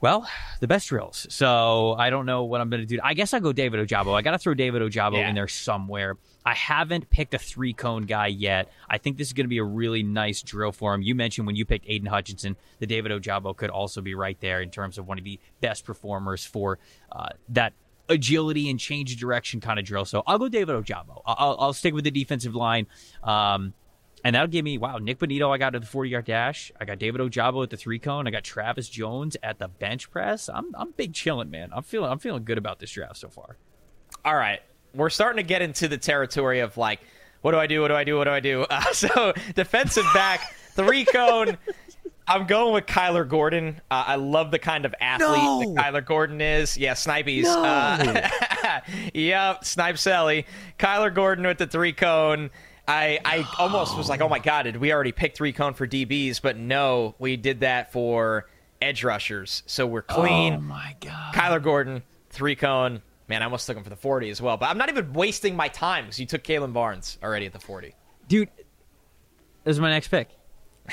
[0.00, 0.28] well
[0.60, 1.26] the best drills.
[1.30, 2.98] So I don't know what I'm going to do.
[3.02, 4.14] I guess I'll go David Ojabo.
[4.14, 5.28] I got to throw David Ojabo Yeah.
[5.28, 6.16] in there somewhere.
[6.44, 8.70] I haven't picked a three cone guy yet.
[8.88, 11.02] I think this is going to be a really nice drill for him.
[11.02, 14.60] You mentioned when you picked Aidan Hutchinson, the David Ojabo could also be right there
[14.62, 16.78] in terms of one of the best performers for
[17.12, 17.74] uh, that
[18.08, 20.04] agility and change direction kind of drill.
[20.04, 21.22] So I'll go David Ojabo.
[21.26, 22.86] I'll, I'll, I'll stick with the defensive line.
[23.22, 23.72] Um,
[24.24, 26.70] and that'll give me wow, Nick Bonitto I got at the 40 yard dash.
[26.80, 28.26] I got David Ojabo at the three cone.
[28.26, 30.48] I got Travis Jones at the bench press.
[30.48, 31.70] I'm I'm big chilling, man.
[31.74, 33.56] I'm feeling I'm feeling good about this draft so far.
[34.24, 34.60] all right,
[34.94, 37.00] we're starting to get into the territory of like,
[37.42, 37.80] what do I do?
[37.80, 38.16] What do I do?
[38.18, 38.66] What do I do?
[38.70, 41.56] Uh, so defensive back, three cone.
[42.28, 43.80] I'm going with Kyler Gordon.
[43.90, 45.74] Uh, I love the kind of athlete No.
[45.74, 46.78] that Kyler Gordon is.
[46.78, 47.42] Yeah, Snipes.
[47.42, 47.60] No.
[47.64, 48.80] Uh,
[49.14, 50.46] yep, Snipe Sally.
[50.78, 52.50] Kyler Gordon with the three cone.
[52.90, 55.86] I, I almost was like, oh my god, did we already pick three cone for
[55.86, 56.42] DBs?
[56.42, 58.48] But no, we did that for
[58.82, 59.62] edge rushers.
[59.66, 60.54] So we're oh clean.
[60.54, 61.32] Oh my god.
[61.34, 63.02] Kyler Gordon, three cone.
[63.28, 64.56] Man, I almost took him for the 40 as well.
[64.56, 67.60] But I'm not even wasting my time because you took Kalon Barnes already at the
[67.60, 67.94] 40.
[68.26, 68.48] dude.
[69.62, 70.30] This is my next pick.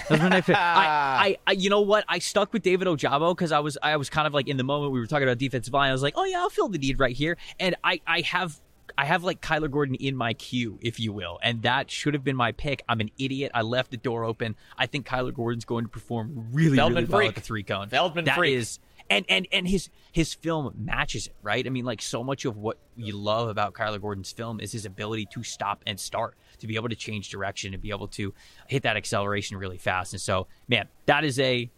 [0.08, 0.56] That's my next pick.
[0.56, 0.60] I,
[1.20, 2.06] I, I, you know what?
[2.08, 4.64] I stuck with David Ojabo because I was, I was kind of like in the
[4.64, 5.90] moment we were talking about defensive line.
[5.90, 8.60] I was like, oh yeah, I'll fill the need right here, and I, I have.
[8.98, 12.24] I have like Kyler Gordon in my queue, if you will, and that should have
[12.24, 12.84] been my pick.
[12.90, 13.52] I'm an idiot.
[13.54, 14.56] I left the door open.
[14.78, 17.90] I think Kyler Gordon's going to perform really, Feldman really well at the three cone.
[17.90, 18.56] Feldman That freak.
[18.56, 18.80] is-
[19.10, 21.66] and and and his his film matches it, right?
[21.66, 24.86] I mean, like so much of what you love about Kyler Gordon's film is his
[24.86, 28.34] ability to stop and start, to be able to change direction, and be able to
[28.68, 30.12] hit that acceleration really fast.
[30.12, 31.70] And so, man, that is a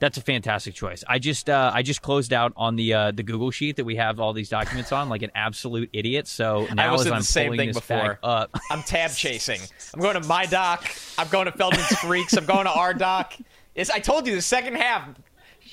[0.00, 1.02] that's a fantastic choice.
[1.08, 3.96] I just uh, I just closed out on the uh, the Google sheet that we
[3.96, 6.28] have all these documents on, like an absolute idiot.
[6.28, 8.18] So now was as the I'm same pulling thing this before.
[8.22, 9.60] up, I'm tab chasing.
[9.92, 10.88] I'm going to my doc.
[11.18, 12.34] I'm going to Feldman's Freaks.
[12.36, 13.34] I'm going to our doc.
[13.74, 15.08] It's, I told you the second half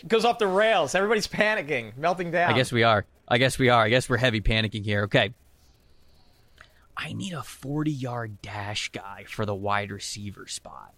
[0.08, 0.96] goes off the rails.
[0.96, 2.52] Everybody's panicking, melting down.
[2.52, 3.06] I guess we are.
[3.28, 3.84] I guess we are.
[3.84, 5.04] I guess we're heavy panicking here.
[5.04, 5.34] Okay.
[6.98, 10.95] I need a 40 yard dash guy for the wide receiver spot.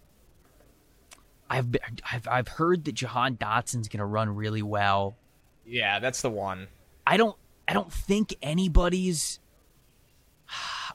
[1.50, 1.80] I've, been,
[2.10, 5.16] I've I've heard that Jahan Dotson's going to run really well.
[5.64, 6.68] Yeah, that's the one.
[7.06, 9.40] I don't I don't think anybody's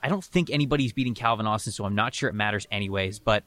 [0.02, 3.44] I don't think anybody's beating Calvin Austin, so I'm not sure it matters anyways, but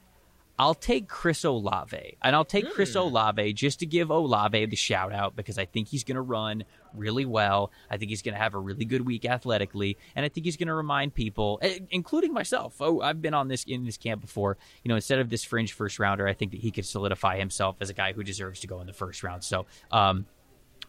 [0.59, 2.17] I'll take Chris Olave.
[2.21, 2.99] And I'll take Chris hmm.
[2.99, 6.63] Olave just to give Olave the shout out because I think he's going to run
[6.97, 7.71] really well.
[7.89, 10.57] I think he's going to have a really good week athletically, and I think he's
[10.57, 12.75] going to remind people, eh, including myself.
[12.79, 14.57] Oh, I've been on this in this camp before.
[14.83, 17.77] You know, instead of this fringe first rounder, I think that he could solidify himself
[17.81, 19.43] as a guy who deserves to go in the first round.
[19.43, 20.25] So, um,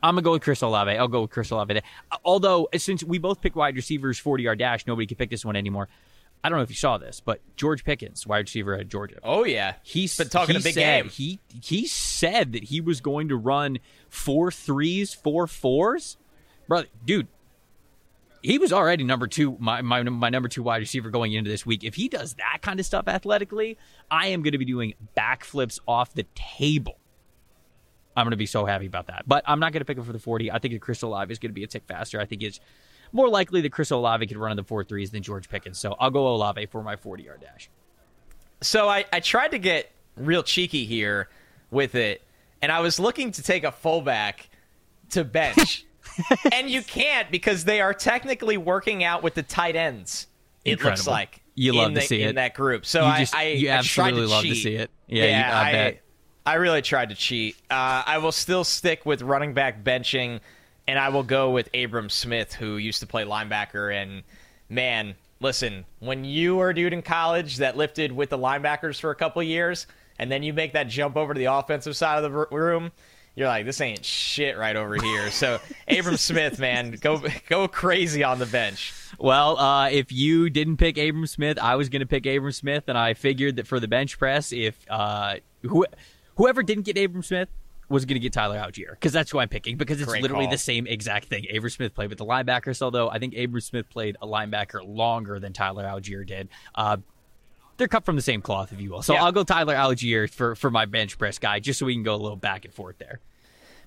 [0.02, 0.96] I'm gonna go with Chris Olave.
[0.96, 1.80] I'll go with Chris Olave.
[2.24, 5.56] Although, since we both picked wide receivers 40 yard dash, nobody can pick this one
[5.56, 5.88] anymore.
[6.42, 9.44] I don't know if you saw this, but George Pickens, wide receiver at Georgia, Oh
[9.44, 11.10] yeah, he's been talking he a big said, game.
[11.10, 16.16] He he said that he was going to run four threes, four fours,
[16.68, 17.28] brother, dude.
[18.40, 21.66] He was already number two, my, my my number two wide receiver going into this
[21.66, 21.82] week.
[21.82, 23.76] If he does that kind of stuff athletically,
[24.10, 26.98] I am going to be doing backflips off the table.
[28.16, 29.24] I'm going to be so happy about that.
[29.26, 30.50] But I'm not going to pick him for the 40.
[30.50, 32.20] I think Chris Olave is going to be a tick faster.
[32.20, 32.58] I think it's
[33.12, 35.78] more likely that Chris Olave could run in the four threes than George Pickens.
[35.78, 37.68] So I'll go Olave for my 40 yard dash.
[38.60, 41.28] So I, I tried to get real cheeky here
[41.70, 42.22] with it,
[42.60, 44.48] and I was looking to take a fullback
[45.10, 45.84] to bench.
[46.52, 50.26] and you can't because they are technically working out with the tight ends.
[50.64, 52.34] It looks like You in love to the- see in it.
[52.34, 52.84] that group.
[52.84, 54.90] So You I, just- I you I tried absolutely to love to see it.
[55.06, 56.00] Yeah, you- I bet.
[56.44, 57.56] I really tried to cheat.
[57.70, 60.40] Uh, I will still stick with running back benching,
[60.88, 63.94] and I will go with Abram Smith, who used to play linebacker.
[63.94, 64.22] And
[64.70, 69.10] man, listen, when you were a dude in college that lifted with the linebackers for
[69.10, 69.86] a couple years,
[70.18, 72.90] and then you make that jump over to the offensive side of the room,
[73.34, 75.30] you're like, this ain't shit right over here.
[75.30, 78.94] So Abram Smith, man, go go crazy on the bench.
[79.18, 82.84] Well, uh, if you didn't pick Abram Smith, I was going to pick Abram Smith,
[82.88, 85.84] and I figured that for the bench press, if uh, who,
[86.36, 87.50] whoever didn't get Abram Smith
[87.88, 90.44] was going to get Tyler Allgeier because that's who I'm picking because it's Great literally
[90.46, 90.52] call.
[90.52, 91.46] the same exact thing.
[91.54, 95.38] Abram Smith played with the linebackers, although I think Abram Smith played a linebacker longer
[95.40, 96.48] than Tyler Allgeier did.
[96.74, 96.98] Uh,
[97.78, 99.02] they're cut from the same cloth, if you will.
[99.02, 99.24] So Yeah.
[99.24, 102.14] I'll go Tyler Allgeier for, for my bench press guy, just so we can go
[102.14, 103.20] a little back and forth there.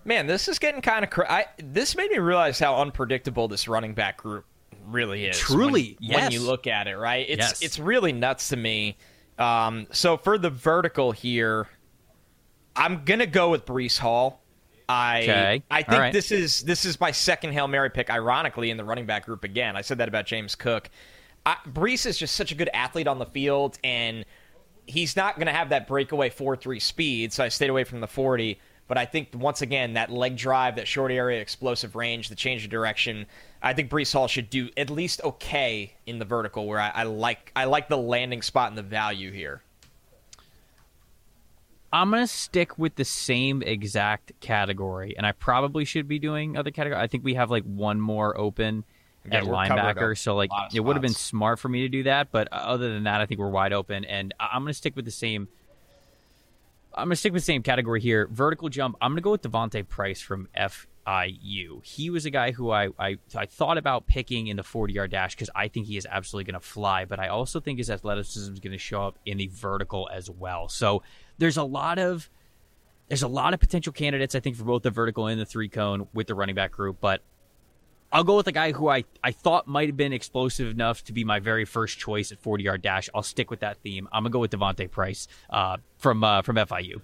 [0.03, 1.11] Man, this is getting kind of.
[1.11, 4.45] Cra- I, this made me realize how unpredictable this running back group
[4.87, 5.37] really is.
[5.37, 6.21] Truly, when, yes.
[6.21, 7.25] when you look at it, right?
[7.29, 7.61] It's Yes.
[7.61, 8.97] it's really nuts to me.
[9.37, 11.67] Um, so for the vertical here,
[12.81, 14.41] I'm gonna go with Breece Hall.
[14.89, 15.63] I Okay.
[15.69, 16.13] I think right.
[16.13, 18.09] this is this is my second hail mary pick.
[18.09, 20.89] Ironically, in the running back group again, I said that about James Cook.
[21.45, 24.25] I, Breece is just such a good athlete on the field, and
[24.87, 28.07] he's not going to have that breakaway 4-3 speed, so I stayed away from the
[28.07, 28.59] 40.
[28.87, 32.63] But I think once again that leg drive, that short area explosive range, the change
[32.63, 33.25] of direction,
[33.61, 37.03] I think Breece Hall should do at least okay in the vertical, where I, I
[37.03, 39.63] like I like the landing spot and the value here.
[41.93, 46.71] I'm gonna stick with the same exact category, and I probably should be doing other
[46.71, 47.01] category.
[47.01, 48.85] I think we have like one more open
[49.25, 51.81] Yeah, at linebacker, so like a lot of it would have been smart for me
[51.81, 52.31] to do that.
[52.31, 55.05] But uh, other than that, I think we're wide open, and I'm gonna stick with
[55.05, 55.49] the same.
[56.93, 58.27] I'm gonna stick with the same category here.
[58.31, 58.95] Vertical jump.
[59.01, 60.47] I'm gonna go with D'Vonte Price from
[61.05, 61.83] FIU.
[61.85, 65.11] He was a guy who I I, I thought about picking in the 40 yard
[65.11, 68.53] dash because I think he is absolutely gonna fly, but I also think his athleticism
[68.53, 70.67] is gonna show up in the vertical as well.
[70.69, 71.03] So
[71.37, 72.29] there's a lot of
[73.07, 75.67] there's a lot of potential candidates, I think, for both the vertical and the three
[75.67, 76.97] cone with the running back group.
[77.01, 77.21] But
[78.09, 81.13] I'll go with a guy who I, I thought might have been explosive enough to
[81.13, 83.09] be my very first choice at 40 yard dash.
[83.13, 84.07] I'll stick with that theme.
[84.11, 87.01] I'm going to go with D'Vonte Price uh, from uh, from FIU.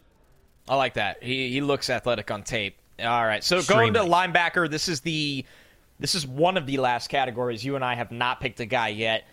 [0.70, 1.24] I like that.
[1.24, 2.78] He he looks athletic on tape.
[3.04, 3.44] All right.
[3.44, 5.46] So going to linebacker, this is the
[6.00, 7.64] this is one of the last categories.
[7.64, 9.26] You and I have not picked a guy yet.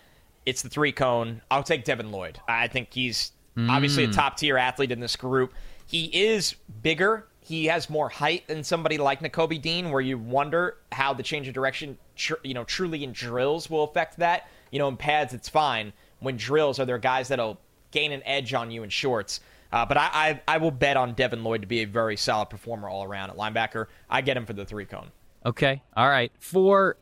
[0.47, 1.41] It's the three cone.
[1.51, 2.39] I'll take Devin Lloyd.
[2.49, 4.13] I think he's obviously a hmm.
[4.13, 5.53] top tier athlete in this group.
[5.87, 7.27] He is bigger.
[7.41, 11.47] He has more height than somebody like N'Kobe Dean, where you wonder how the change
[11.47, 14.49] of direction, tr- you know, truly in drills will affect that.
[14.71, 15.93] You know, in pads it's fine.
[16.21, 19.41] When drills, are there guys that'll gain an edge on you in shorts?
[19.75, 22.49] Uh, but I, I I will bet on Devin Lloyd to be a very solid
[22.49, 23.87] performer all around at linebacker.
[24.09, 25.11] I get him for the three cone.
[25.45, 25.83] Okay.
[25.97, 26.31] All right.
[26.39, 26.97] For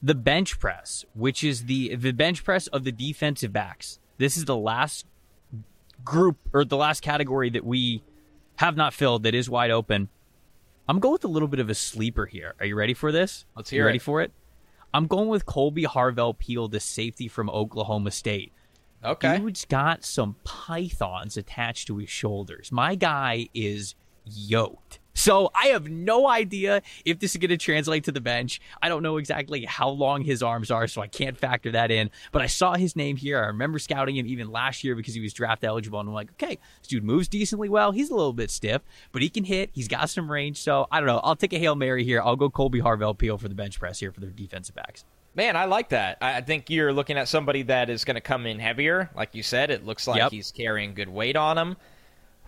[0.00, 3.98] the bench press, which is the the bench press of the defensive backs.
[4.16, 5.06] This is the last
[6.04, 8.04] group or the last category that we
[8.58, 10.08] have not filled that is wide open.
[10.88, 12.54] I'm going with a little bit of a sleeper here.
[12.60, 13.44] Are you ready for this?
[13.56, 14.30] Let's you hear ready for it?
[14.94, 18.52] I'm going with Kolby Harvell Peel, the safety from Oklahoma State.
[19.04, 19.38] Okay.
[19.38, 22.72] Dude's got some pythons attached to his shoulders.
[22.72, 24.98] My guy is yoked.
[25.14, 28.60] So I have no idea if this is going to translate to the bench.
[28.80, 32.10] I don't know exactly how long his arms are, so I can't factor that in.
[32.30, 33.42] But I saw his name here.
[33.42, 35.98] I remember scouting him even last year because he was draft eligible.
[35.98, 37.90] And I'm like, okay, this dude moves decently well.
[37.90, 39.70] He's a little bit stiff, but he can hit.
[39.72, 40.58] He's got some range.
[40.58, 41.18] So I don't know.
[41.18, 42.22] I'll take a Hail Mary here.
[42.22, 45.04] I'll go Kolby Harvell Peel for the bench press here for the defensive backs.
[45.38, 46.18] Man, I like that.
[46.20, 49.08] I think you're looking at somebody that is going to come in heavier.
[49.14, 50.32] Like you said, it looks like Yep.
[50.32, 51.76] he's carrying good weight on him.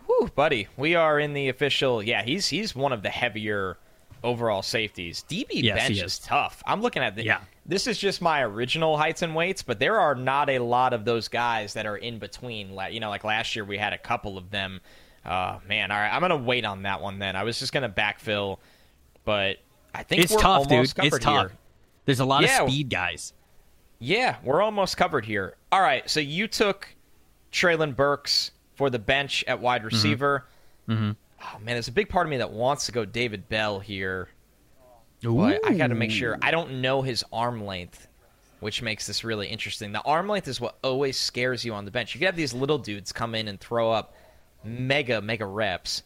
[0.07, 2.03] Whew, buddy, we are in the official.
[2.03, 3.79] Yeah, he's he's one of the heavier
[4.25, 5.25] overall safeties.
[5.31, 6.19] DB Yes, bench is is.
[6.19, 6.65] tough.
[6.67, 7.23] I'm looking at the.
[7.25, 7.39] Yeah.
[7.65, 11.05] This is just my original heights and weights, but there are not a lot of
[11.05, 12.75] those guys that are in between.
[12.75, 14.81] Like you know, like last year we had a couple of them.
[15.25, 17.37] Uh, man, all right, I'm gonna wait on that one then.
[17.37, 18.59] I was just gonna backfill,
[19.25, 19.59] but
[19.95, 20.93] I think It's we're tough, dude.
[21.05, 21.51] It's tough.
[21.51, 21.53] here.
[22.05, 22.63] There's a lot Yeah.
[22.65, 23.33] of speed guys.
[23.99, 25.57] Yeah, we're almost covered here.
[25.71, 26.89] All right, so you took
[27.53, 30.47] Treylon Burks for the bench at wide receiver.
[30.89, 31.11] Mm-hmm.
[31.43, 34.29] Oh man, there's a big part of me that wants to go David Bell here,
[35.23, 36.39] but I got to make sure.
[36.43, 38.09] I don't know his arm length,
[38.61, 39.93] which makes this really interesting.
[39.93, 42.15] The arm length is what always scares you on the bench.
[42.15, 44.15] You can have these little dudes come in and throw up
[44.65, 46.03] mega mega reps.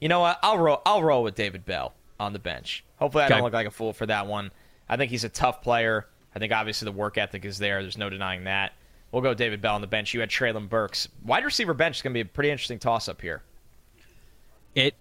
[0.00, 0.38] You know what?
[0.42, 0.80] I'll roll.
[0.86, 2.84] I'll roll with David Bell on the bench.
[2.96, 3.34] Hopefully, I Okay.
[3.36, 4.50] don't look like a fool for that one.
[4.88, 6.06] I think he's a tough player.
[6.34, 7.82] I think obviously the work ethic is there.
[7.82, 8.72] There's no denying that.
[9.12, 10.12] We'll go David Bell on the bench.
[10.12, 11.08] You had Treylon Burks.
[11.24, 13.42] Wide receiver bench is going to be a pretty interesting toss up here.
[14.74, 14.96] It,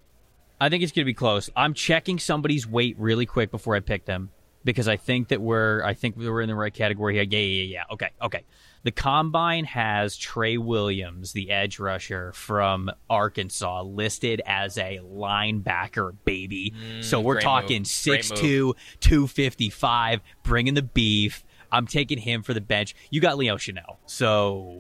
[0.61, 1.49] I think it's going to be close.
[1.55, 4.29] I'm checking somebody's weight really quick before I pick them
[4.63, 7.23] because I think that we're, I think we're in the right category here.
[7.23, 7.83] Yeah, yeah, yeah.
[7.91, 8.43] Okay, okay.
[8.83, 16.73] The combine has Trey Williams, the edge rusher from Arkansas, listed as a linebacker, baby.
[17.01, 18.05] so we're Mm, talking move.
[18.05, 21.43] Great 6'2, 255, bringing the beef.
[21.71, 22.93] I'm taking him for the bench.
[23.09, 23.97] You got Leo Chenal.
[24.05, 24.77] So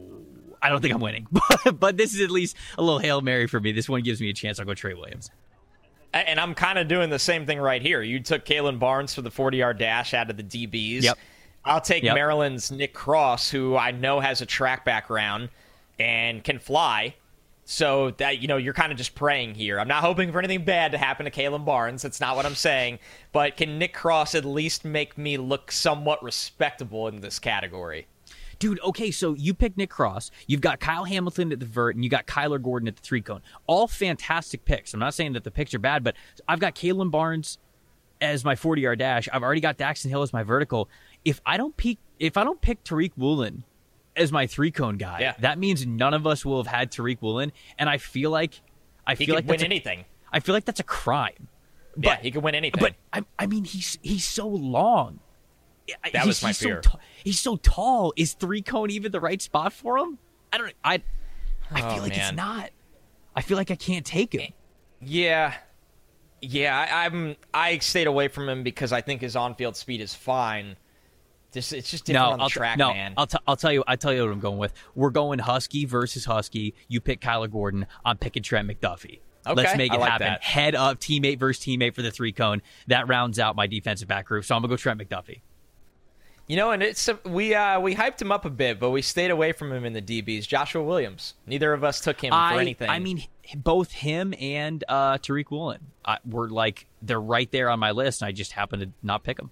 [0.61, 3.47] I don't think I'm winning, but, but this is at least a little Hail Mary
[3.47, 3.71] for me.
[3.71, 4.59] This one gives me a chance.
[4.59, 5.31] I'll go Trey Williams.
[6.13, 8.01] And I'm kind of doing the same thing right here.
[8.03, 11.01] You took Kalon Barnes for the 40 yard dash out of the DBs.
[11.03, 11.17] Yep.
[11.65, 12.15] I'll take Yep.
[12.15, 15.49] Maryland's Nick Cross, who I know has a track background
[15.99, 17.15] and can fly.
[17.65, 19.79] So that you know, you're kind of just praying here.
[19.79, 22.01] I'm not hoping for anything bad to happen to Kalon Barnes.
[22.01, 22.99] That's not what I'm saying.
[23.31, 28.07] But can Nick Cross at least make me look somewhat respectable in this category?
[28.59, 32.03] Dude, okay, so you pick Nick Cross, you've got Kyle Hamilton at the vert, and
[32.03, 33.41] you got Kyler Gordon at the three cone.
[33.67, 34.93] All fantastic picks.
[34.93, 36.15] I'm not saying that the picks are bad, but
[36.47, 37.57] I've got Kalon Barnes
[38.21, 39.27] as my 40 yard dash.
[39.31, 40.89] I've already got Daxton Hill as my vertical.
[41.25, 43.63] If I don't pick, if I don't pick Tariq Woolen
[44.15, 45.33] as my three cone guy, Yeah.
[45.39, 48.61] that means none of us will have had Tariq Woolen, and I feel like
[49.07, 50.05] I He feel like win a- anything.
[50.31, 51.47] I feel like that's a crime.
[51.97, 52.79] yeah, he could win anything.
[52.79, 55.19] But I, I mean, he's he's so long.
[56.03, 56.81] That he's, was my he's fear.
[56.83, 58.13] So ta- he's so tall.
[58.15, 60.17] Is three cone even the right spot for him?
[60.51, 60.73] I don't.
[60.83, 61.01] I
[61.71, 62.29] I Oh, feel like man.
[62.29, 62.69] it's not.
[63.35, 64.53] I feel like I can't take him.
[65.01, 65.53] Yeah,
[66.41, 66.87] yeah.
[66.89, 67.35] I, I'm.
[67.53, 70.75] I stayed away from him because I think his on-field speed is fine.
[71.53, 73.13] Just it's just different No, on the I'll, track, no, man.
[73.15, 73.83] I'll, t- I'll tell you.
[73.87, 74.73] I'll tell you what I'm going with.
[74.95, 76.73] We're going Husky versus Husky.
[76.87, 77.85] You pick Kyler Gordon.
[78.03, 79.19] I'm picking Trent McDuffie.
[79.45, 80.27] Okay, Let's make it like happen.
[80.27, 80.43] that.
[80.43, 82.61] Head up, teammate versus teammate for the three cone.
[82.87, 84.45] That rounds out my defensive back group.
[84.45, 85.41] So I'm gonna go Trent McDuffie.
[86.47, 89.31] You know, and it's we uh, we hyped him up a bit, but we stayed
[89.31, 90.45] away from him in the DBs.
[90.45, 91.35] Joshua Williams.
[91.47, 92.89] Neither of us took him I, for anything.
[92.89, 93.23] I mean,
[93.55, 98.21] both him and uh, Tariq Woolen I, were like they're right there on my list,
[98.21, 99.51] and I just happen to not pick them.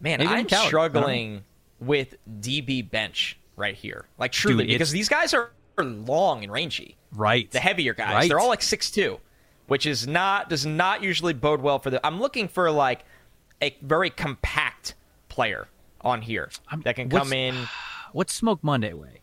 [0.00, 1.44] Man, I'm struggling
[1.78, 4.06] with DB bench right here.
[4.18, 6.96] Like truly, Dude, because these guys are long and rangy.
[7.12, 8.28] Right, The heavier guys, Right.
[8.28, 9.18] they're all like six two,
[9.66, 12.04] which is not does not usually bode well for the.
[12.06, 13.04] I'm looking for like
[13.62, 14.94] a very compact
[15.28, 15.68] player
[16.02, 17.54] on here I'm- that can come in.
[18.12, 19.20] What's Smoke Monday way?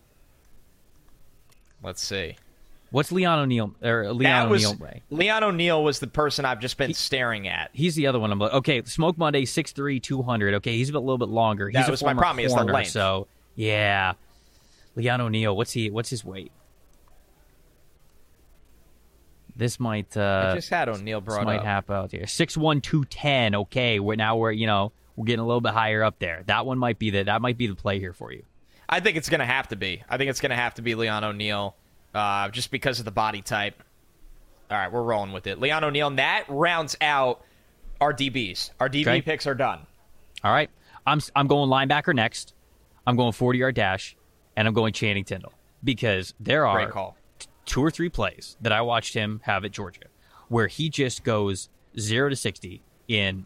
[1.83, 2.37] Let's see.
[2.89, 5.01] What's Leon O'Neal or Leon was O'Neal way?
[5.09, 7.69] Leon O'Neal was the person I've just been staring at.
[7.73, 8.31] He's the other one.
[8.31, 10.53] I'm like, okay, Smoke Monday, 6'3", 200.
[10.55, 11.67] Okay, he's a little bit longer.
[11.67, 12.91] He's That a was my problem, is the length.
[12.91, 14.13] So yeah,
[14.95, 15.55] Leon O'Neal.
[15.55, 15.89] What's he?
[15.89, 16.51] What's his weight?
[19.55, 21.65] This might uh, I just had this brought might up.
[21.65, 22.27] happen out here.
[22.27, 23.55] Six one two ten.
[23.55, 26.43] Okay, we're now we're you know we're getting a little bit higher up there.
[26.45, 28.43] That one might be the that might be the play here for you.
[28.87, 30.03] I think it's going to have to be.
[30.07, 31.75] I think it's going to have to be Leon O'Neal,
[32.17, 33.81] uh, just because of the body type.
[34.69, 35.59] All right, we're rolling with it.
[35.61, 37.41] Leon O'Neal, and that rounds out
[38.01, 38.71] our DBs.
[38.79, 39.21] Our DB Okay.
[39.21, 39.85] picks are done.
[40.43, 40.69] All right,
[41.05, 42.53] I'm I'm going linebacker next.
[43.05, 44.17] I'm going 40 yard dash,
[44.57, 45.53] and I'm going Channing Tindall
[45.83, 47.15] because there are call.
[47.65, 50.01] two or three plays that I watched him have at Georgia
[50.49, 53.45] where he just goes zero to 60 in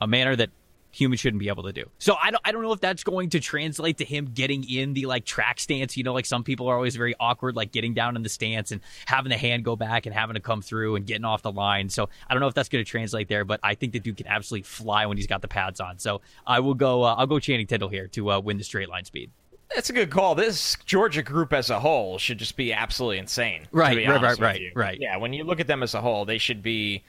[0.00, 0.50] a manner that
[0.92, 1.88] humans shouldn't be able to do.
[1.98, 4.92] So I don't, I don't know if that's going to translate to him getting in
[4.92, 5.96] the like track stance.
[5.96, 8.70] You know, like some people are always very awkward, like getting down in the stance
[8.70, 11.50] and having the hand go back and having to come through and getting off the
[11.50, 11.88] line.
[11.88, 14.18] So I don't know if that's going to translate there, but I think the dude
[14.18, 15.98] can absolutely fly when he's got the pads on.
[15.98, 18.88] So I will go, uh, I'll go Channing Tindall here to uh, win the straight
[18.88, 19.30] line speed.
[19.74, 20.34] That's a good call.
[20.34, 23.66] This Georgia group as a whole should just be absolutely insane.
[23.72, 24.72] Right, right, right, right, you.
[24.74, 24.98] right.
[25.00, 27.02] Yeah, when you look at them as a whole, they should be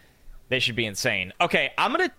[0.48, 1.34] they should be insane.
[1.42, 2.12] Okay, I'm gonna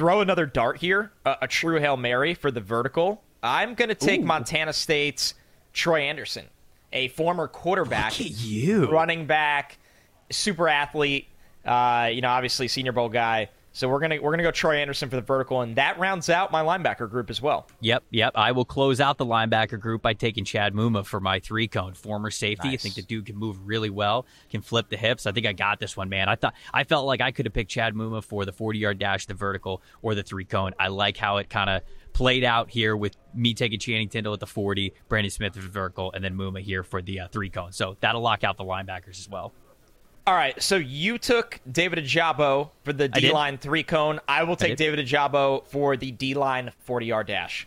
[0.00, 3.22] throw another dart here, a, a true hail mary for the vertical.
[3.42, 4.24] I'm gonna take Ooh.
[4.24, 5.34] Montana State's
[5.74, 6.46] Troy Andersen,
[6.90, 8.90] a former quarterback, you.
[8.90, 9.76] running back,
[10.30, 11.26] super athlete.
[11.66, 13.50] Uh, you know, obviously senior bowl guy.
[13.72, 16.50] So we're gonna we're gonna go Troy Andersen for the vertical, and that rounds out
[16.50, 17.68] my linebacker group as well.
[17.80, 18.32] Yep, yep.
[18.34, 21.94] I will close out the linebacker group by taking Chad Muma for my three cone.
[21.94, 22.70] Former safety.
[22.70, 25.24] I think the dude can move really well, can flip the hips.
[25.26, 26.28] I think I got this one, man.
[26.28, 28.98] I thought I felt like I could have picked Chad Muma for the 40 yard
[28.98, 30.72] dash, the vertical, or the three cone.
[30.78, 34.40] I like how it kind of played out here with me taking Channing Tindall at
[34.40, 37.50] the 40, Brandon Smith at the vertical, and then Muma here for the uh, three
[37.50, 37.70] cone.
[37.70, 39.52] So that'll lock out the linebackers as well.
[40.26, 43.08] All right, so you took David Ojabo for the.
[43.08, 44.20] D line three cone.
[44.28, 44.78] I will take did.
[44.78, 47.66] David Ojabo for the D line 40 yard dash.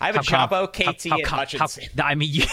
[0.00, 1.84] I have How Ojabo, com- KT, how- and how- Hutchinson.
[1.96, 2.44] how- I mean, you,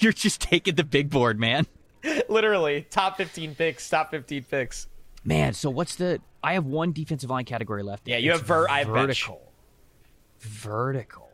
[0.00, 1.66] you're just taking the big board, man.
[2.28, 4.88] Literally, top 15 picks, top 15 picks.
[5.24, 6.20] Man, so what's the?
[6.42, 8.06] I have one defensive line category left.
[8.08, 9.24] Yeah, you It's have ver- I have bench.
[9.24, 9.52] vertical.
[10.40, 11.30] Vertical.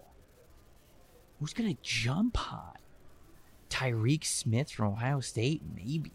[1.40, 2.76] Who's gonna jump high?
[3.70, 6.12] Tyreke Smith from Ohio State, maybe.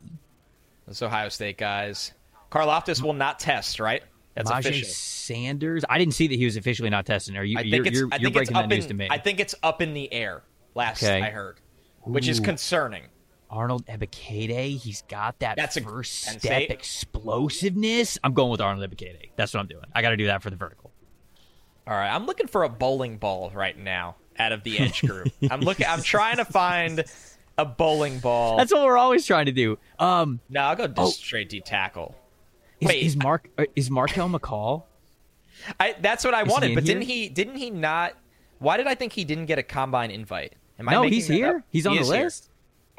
[0.86, 2.14] Those Ohio State guys.
[2.52, 4.04] Karlaftis will not test, right?
[4.36, 4.90] That's Myjai official.
[4.90, 5.84] Sanders.
[5.90, 7.38] I didn't see that he was officially not testing.
[7.38, 7.58] Are you?
[7.58, 9.08] I you're think it's, you're, you're breaking up that news in, to me.
[9.10, 10.44] I think it's up in the air.
[10.76, 11.22] Last Okay.
[11.22, 11.62] I heard,
[12.02, 13.04] which is concerning.
[13.50, 14.78] Arnold Ebiketie.
[14.78, 18.18] He's got that That's first Penn step explosiveness.
[18.24, 19.30] I'm going with Arnold Ebiketie.
[19.38, 19.86] That's what I'm doing.
[19.94, 20.92] I got to do that for the vertical.
[21.88, 25.32] All right, I'm looking for a bowling ball right now out of the edge group.
[25.50, 25.86] I'm looking.
[25.88, 27.04] I'm trying to find
[27.58, 28.58] a bowling ball.
[28.58, 29.78] That's what we're always trying to do.
[30.00, 31.06] Um, no, I'll go just Oh.
[31.10, 32.16] straight D tackle.
[32.82, 33.04] is, Wait.
[33.04, 34.84] is Mark uh, is Markel McCall?
[35.80, 37.30] I, that's what I Is wanted, but didn't he?
[37.30, 38.14] Didn't he not?
[38.60, 40.54] Why did I think he didn't get a combine invite?
[40.80, 41.58] Am I No, he's here.
[41.58, 41.64] up?
[41.70, 42.24] He's on He the is here.
[42.26, 42.50] list.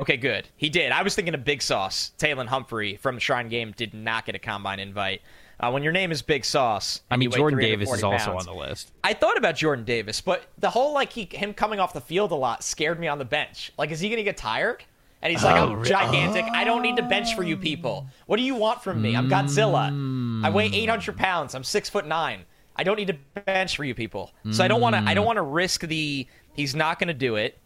[0.00, 0.48] Okay, good.
[0.57, 0.92] He did.
[0.92, 2.12] I was thinking of Big Sauce.
[2.18, 5.22] Taylon Humphrey from the Shrine Game did not get a combine invite.
[5.59, 8.46] Uh, when your name is Big Sauce, I mean, Jordan Davis is 340 also pounds-
[8.46, 8.92] on the list.
[9.02, 12.30] I thought about Jordan Davis, but the whole like he him coming off the field
[12.30, 13.72] a lot scared me on the bench.
[13.78, 14.84] Like, is he gonna get tired?
[15.22, 16.44] And he's like, Oh, I'm gigantic.
[16.52, 18.07] I don't need to bench for you people.
[18.26, 19.16] What do you want from me?
[19.16, 19.86] I'm Godzilla.
[19.86, 20.52] I Mm.
[20.52, 21.54] weigh 800 pounds.
[21.54, 22.44] I'm six foot nine.
[22.76, 24.32] I don't need to bench for you people.
[24.50, 25.00] So I don't want to.
[25.00, 25.28] I don't Mm.
[25.28, 26.26] want to risk the.
[26.52, 27.59] He's not going to do it.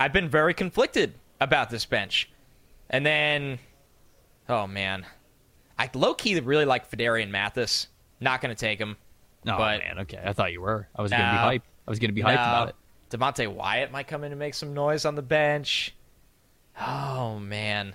[0.00, 2.30] I've been very conflicted about this bench,
[2.88, 3.58] and then,
[4.48, 5.04] oh man,
[5.78, 7.88] I low key really like Phidarian Mathis.
[8.20, 8.96] Not going to take him.
[9.46, 10.20] Oh but man, okay.
[10.24, 10.88] I thought you were.
[10.94, 11.42] I was gonna be No.
[11.42, 11.62] hype.
[11.86, 12.74] I was gonna be hyped about it.
[13.10, 15.94] Devonte Wyatt might come in and make some noise on the bench.
[16.80, 17.94] Oh man,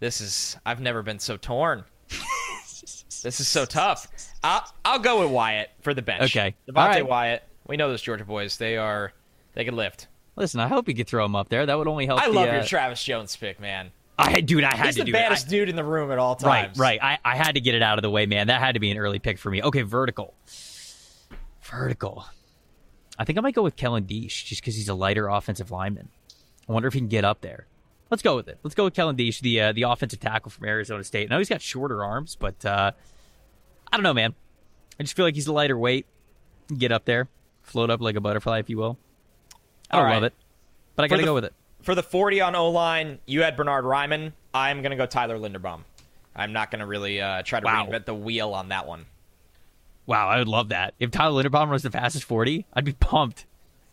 [0.00, 1.84] this is I've never been so torn.
[2.08, 4.08] this is so tough.
[4.42, 6.36] I'll, I'll go with Wyatt for the bench.
[6.36, 6.54] Okay.
[6.68, 7.06] Devonte right.
[7.06, 7.42] Wyatt.
[7.66, 8.56] We know those Georgia boys.
[8.56, 9.12] They are
[9.54, 10.06] they can lift.
[10.36, 11.66] Listen, I hope you could throw him up there.
[11.66, 12.22] That would only help.
[12.22, 13.90] I the, love uh, your Travis Jones pick, man.
[14.18, 15.50] I dude, I had He's to the do baddest it.
[15.50, 16.76] dude in the room at all times.
[16.78, 17.18] right, right.
[17.24, 18.48] I, I had to get it out of the way, man.
[18.48, 19.62] That had to be an early pick for me.
[19.62, 20.34] Okay, vertical.
[21.62, 22.24] Vertical.
[23.18, 26.08] I think I might go with Kellen Diesch just because he's a lighter offensive lineman.
[26.68, 27.66] I wonder if he can get up there.
[28.10, 28.58] Let's go with it.
[28.62, 31.30] Let's go with Kellen Diesch, the uh, the offensive tackle from Arizona State.
[31.30, 32.92] I know he's got shorter arms, but uh,
[33.92, 34.34] I don't know, man.
[34.98, 36.06] I just feel like he's a lighter weight.
[36.76, 37.28] Get up there,
[37.62, 38.98] float up like a butterfly, if you will.
[39.90, 40.34] I don't All love it,
[40.96, 41.54] but I gotta go with it.
[41.82, 44.32] For the 40 on O line, you had Bernard Raimann.
[44.52, 45.80] I'm going to go Tyler Linderbaum.
[46.34, 47.86] I'm not going to really uh, try to Wow.
[47.86, 49.06] reinvent the wheel on that one.
[50.06, 50.94] Wow, I would love that.
[50.98, 53.44] If Tyler Linderbaum runs the fastest forty, I'd be pumped.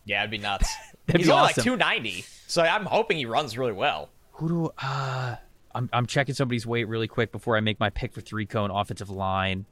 [0.04, 0.72] Yeah, it'd be nuts.
[1.06, 1.60] That'd He's be only awesome.
[1.60, 4.08] like 290, so I'm hoping he runs really well.
[4.32, 5.36] Who do uh
[5.74, 8.70] I'm I'm checking somebody's weight really quick before I make my pick for three cone
[8.70, 9.66] offensive line.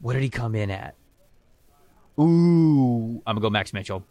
[0.00, 0.94] What did he come in at?
[2.20, 4.04] Ooh, I'm gonna go Max Mitchell.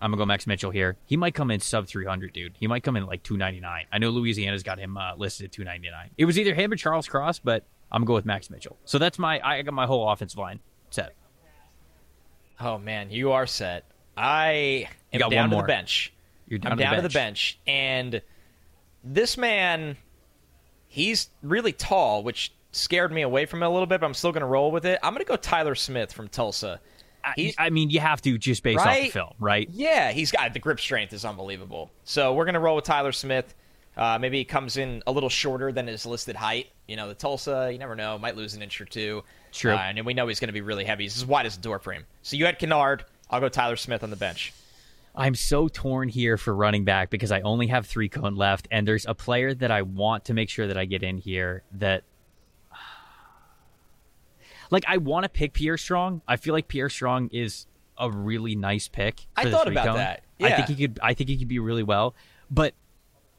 [0.00, 0.96] I'm gonna go Max Mitchell here.
[1.06, 2.54] He might come in sub 300, dude.
[2.58, 3.86] He might come in like 299.
[3.90, 6.10] I know Louisiana's got him uh, listed at 299.
[6.16, 8.76] It was either him or Charles Cross, but I'm gonna go with Max Mitchell.
[8.84, 11.14] So that's my I got my whole offensive line set.
[12.60, 13.84] Oh man, you are set.
[14.16, 15.62] I am down to more.
[15.62, 16.12] the bench.
[16.48, 18.22] You're down, I'm to, down the to the bench, and
[19.04, 19.96] this man,
[20.86, 24.00] he's really tall, which scared me away from it a little bit.
[24.00, 24.98] But I'm still going to roll with it.
[25.02, 26.80] I'm going to go Tyler Smith from Tulsa.
[27.24, 29.68] I, I mean, you have to just based off the film, right?
[29.72, 31.90] Yeah, he's got the grip strength is unbelievable.
[32.04, 33.54] So we're gonna roll with Tyler Smith.
[33.96, 36.68] Uh, maybe he comes in a little shorter than his listed height.
[36.86, 39.24] You know, the Tulsa, you never know, might lose an inch or two.
[39.52, 39.72] True.
[39.72, 41.02] Uh, and we know he's going to be really heavy.
[41.02, 42.04] He's as wide as a door frame.
[42.22, 43.00] So you had Kinnard.
[43.28, 44.52] I'll go Tyler Smith on the bench.
[45.16, 48.86] I'm so torn here for running back because I only have three cone left, and
[48.86, 52.04] there's a player that I want to make sure that I get in here that.
[54.70, 56.22] Like I want to pick Pierre Strong.
[56.28, 57.66] I feel like Pierre Strong is
[57.98, 59.26] a really nice pick.
[59.36, 59.96] I thought about cone.
[59.96, 60.24] that.
[60.40, 61.00] I think he could.
[61.02, 62.14] I think he could be really well.
[62.50, 62.74] But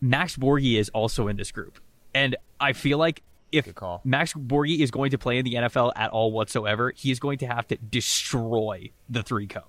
[0.02, 1.80] Max Borghi is also in this group,
[2.14, 4.02] and I feel like if call.
[4.04, 7.40] Max Borghi is going to play in the NFL at all whatsoever, he is going
[7.40, 9.64] to have to destroy the three cone.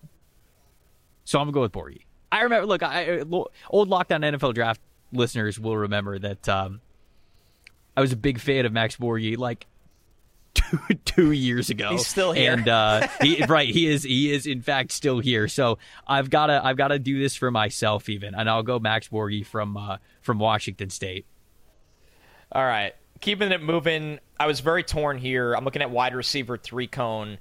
[1.25, 2.03] So I'm gonna go with Borghi.
[2.33, 2.67] I remember.
[2.67, 4.81] Look, I, I- old lockdown NFL draft
[5.13, 6.81] listeners will remember that um,
[7.97, 9.67] I was a big fan of Max Borghi like
[10.89, 11.91] two two years ago.
[11.91, 12.53] He's still here.
[12.53, 13.69] and uh, he right.
[13.69, 14.03] He is.
[14.03, 15.49] He is in fact still here.
[15.49, 16.65] So I've got to.
[16.65, 19.99] I've got to do this for myself even, and I'll go Max Borghi from uh,
[20.23, 21.27] from Washington State.
[22.53, 22.95] All right.
[23.21, 24.19] Keeping it moving.
[24.39, 25.55] I was very torn here.
[25.55, 27.39] I'm looking at wide receiver three cone.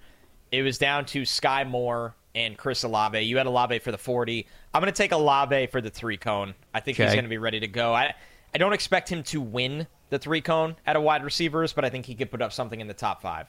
[0.51, 3.19] It was down to Skyy Moore and Chris Olave.
[3.21, 4.45] You had Olave for the 40.
[4.73, 6.53] I'm going to take Olave for the three cone.
[6.73, 7.93] I think he's going to be ready to go.
[7.93, 8.13] I,
[8.53, 11.89] I don't expect him to win the three cone at a wide receivers, but I
[11.89, 13.47] think he could put up something in the top five.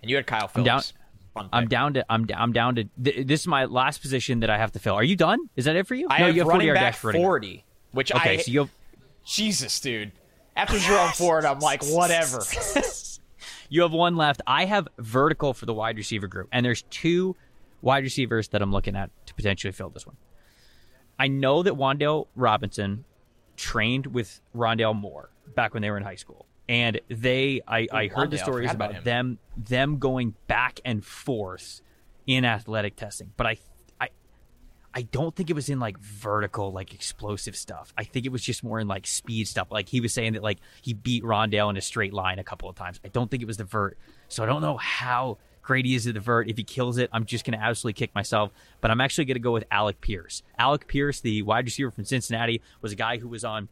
[0.00, 0.66] And you had Kyle Phillips.
[1.34, 2.04] down- I'm down to.
[2.10, 2.26] I'm.
[2.36, 2.84] I'm down to.
[3.02, 4.94] Th- this is my last position that I have to fill.
[4.94, 5.38] Are you done?
[5.56, 6.06] Is that it for you?
[6.10, 7.26] I no, have you have running 40 back running back.
[7.26, 8.70] 40, which Okay, I so you have
[9.24, 10.12] Jesus, dude.
[10.54, 12.42] After Jerome Ford, I'm like, whatever.
[13.70, 14.42] You have one left.
[14.46, 17.36] I have vertical for the wide receiver group, and there's two
[17.80, 20.16] wide receivers that I'm looking at to potentially fill this one.
[21.18, 23.06] I know that Wan'Dale Robinson
[23.56, 28.06] trained with Rondale Moore back when they were in high school, and they I, I
[28.08, 31.80] heard the stories about about them them going back and forth
[32.26, 33.56] in athletic testing, but I
[34.00, 34.08] I
[34.94, 37.92] I don't think it was in like vertical, like explosive stuff.
[37.96, 39.68] I think it was just more in like speed stuff.
[39.70, 42.68] Like he was saying that like he beat Rondale in a straight line a couple
[42.68, 43.00] of times.
[43.04, 43.98] I don't think it was the vert.
[44.28, 45.38] So I don't know how
[45.84, 46.48] he is the vert.
[46.48, 48.52] If he kills it, I'm just going to absolutely kick myself.
[48.80, 50.42] But I'm actually going to go with Alec Pierce.
[50.58, 53.68] Alec Pierce, the wide receiver from Cincinnati, was a guy who was on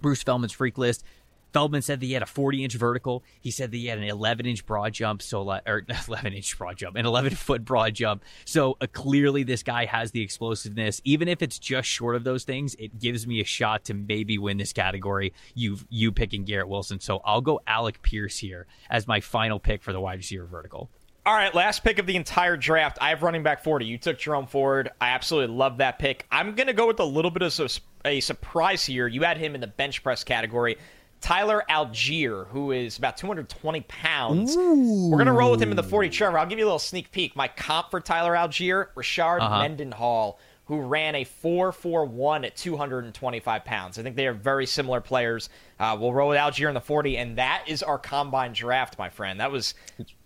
[0.00, 1.04] Bruce Feldman's freak list.
[1.52, 3.22] Feldman said that he had a 40 inch vertical.
[3.40, 6.76] He said that he had an 11 inch broad jump, so or 11 inch broad
[6.76, 8.24] jump, an 11 foot broad jump.
[8.44, 11.00] So uh, clearly, this guy has the explosiveness.
[11.04, 14.38] Even if it's just short of those things, it gives me a shot to maybe
[14.38, 15.32] win this category.
[15.54, 19.82] You you picking Garrett Wilson, so I'll go Alec Pierce here as my final pick
[19.82, 20.90] for the wide receiver vertical.
[21.24, 22.98] All right, last pick of the entire draft.
[23.00, 23.86] I have running back 40.
[23.86, 24.90] You took Jerome Ford.
[25.00, 26.26] I absolutely love that pick.
[26.32, 29.06] I'm going to go with a little bit of a surprise here.
[29.06, 30.78] You had him in the bench press category.
[31.20, 34.56] Tyler Allgeier, who is about 220 pounds.
[34.56, 35.10] Ooh.
[35.10, 36.08] We're going to roll with him in the 40.
[36.08, 37.36] Trevor, I'll give you a little sneak peek.
[37.36, 39.60] My comp for Tyler Allgeier, Rashard uh-huh.
[39.60, 43.96] Mendenhall, who ran a 4.41 at 225 pounds.
[43.96, 45.50] I think they are very similar players.
[45.78, 49.08] Uh, we'll roll with Allgeier in the 40, and that is our combine draft, my
[49.08, 49.38] friend.
[49.38, 49.74] That was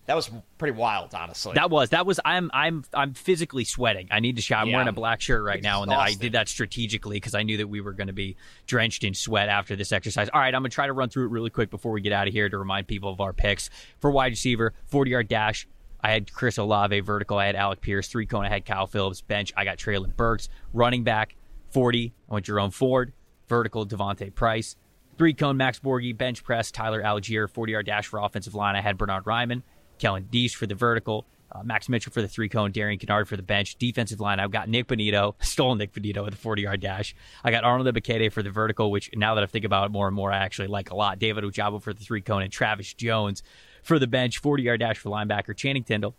[0.06, 1.54] that was pretty wild, honestly.
[1.54, 2.20] That was that was.
[2.24, 4.08] I'm I'm I'm physically sweating.
[4.10, 4.60] I need to shower.
[4.60, 4.76] I'm yeah.
[4.76, 7.68] wearing a black shirt right now, and I did that strategically because I knew that
[7.68, 8.36] we were going to be
[8.66, 10.28] drenched in sweat after this exercise.
[10.32, 12.28] All right, I'm gonna try to run through it really quick before we get out
[12.28, 15.66] of here to remind people of our picks for wide receiver, 40 yard dash.
[16.00, 17.38] I had Chris Olave vertical.
[17.38, 18.44] I had Alec Pierce three cone.
[18.44, 19.52] I had Kyle Phillips bench.
[19.56, 21.34] I got Treylon Burks running back
[21.70, 22.14] 40.
[22.30, 23.12] I went Jerome Ford
[23.48, 23.84] vertical.
[23.84, 24.76] D'Vonte Price
[25.18, 25.56] three cone.
[25.56, 26.70] Max Borghi bench press.
[26.70, 28.76] Tyler Allgeier 40 yard dash for offensive line.
[28.76, 29.62] I had Bernard Raimann.
[29.98, 33.36] Kellen Diesch for the vertical, uh, Max Mitchell for the three cone, Darian Kinnard for
[33.36, 33.76] the bench.
[33.76, 37.14] Defensive line, I've got Nick Bonitto, stole Nick Bonitto with a 40 yard dash.
[37.44, 40.06] I got Arnold Ebiketie for the vertical, which now that I think about it more
[40.06, 41.18] and more, I actually like a lot.
[41.18, 43.42] David Ojabo for the three cone, and Travis Jones
[43.82, 44.38] for the bench.
[44.38, 46.14] 40 yard dash for linebacker, Channing Tindall.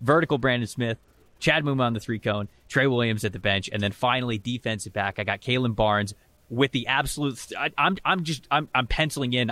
[0.00, 0.98] Vertical, Brandon Smith.
[1.38, 4.92] Chad Muma on the three cone, Trey Williams at the bench, and then finally defensive
[4.92, 5.18] back.
[5.18, 6.14] I got Kalon Barnes
[6.48, 7.36] with the absolute.
[7.58, 9.50] I, am I'm, I'm just I'm I'm penciling in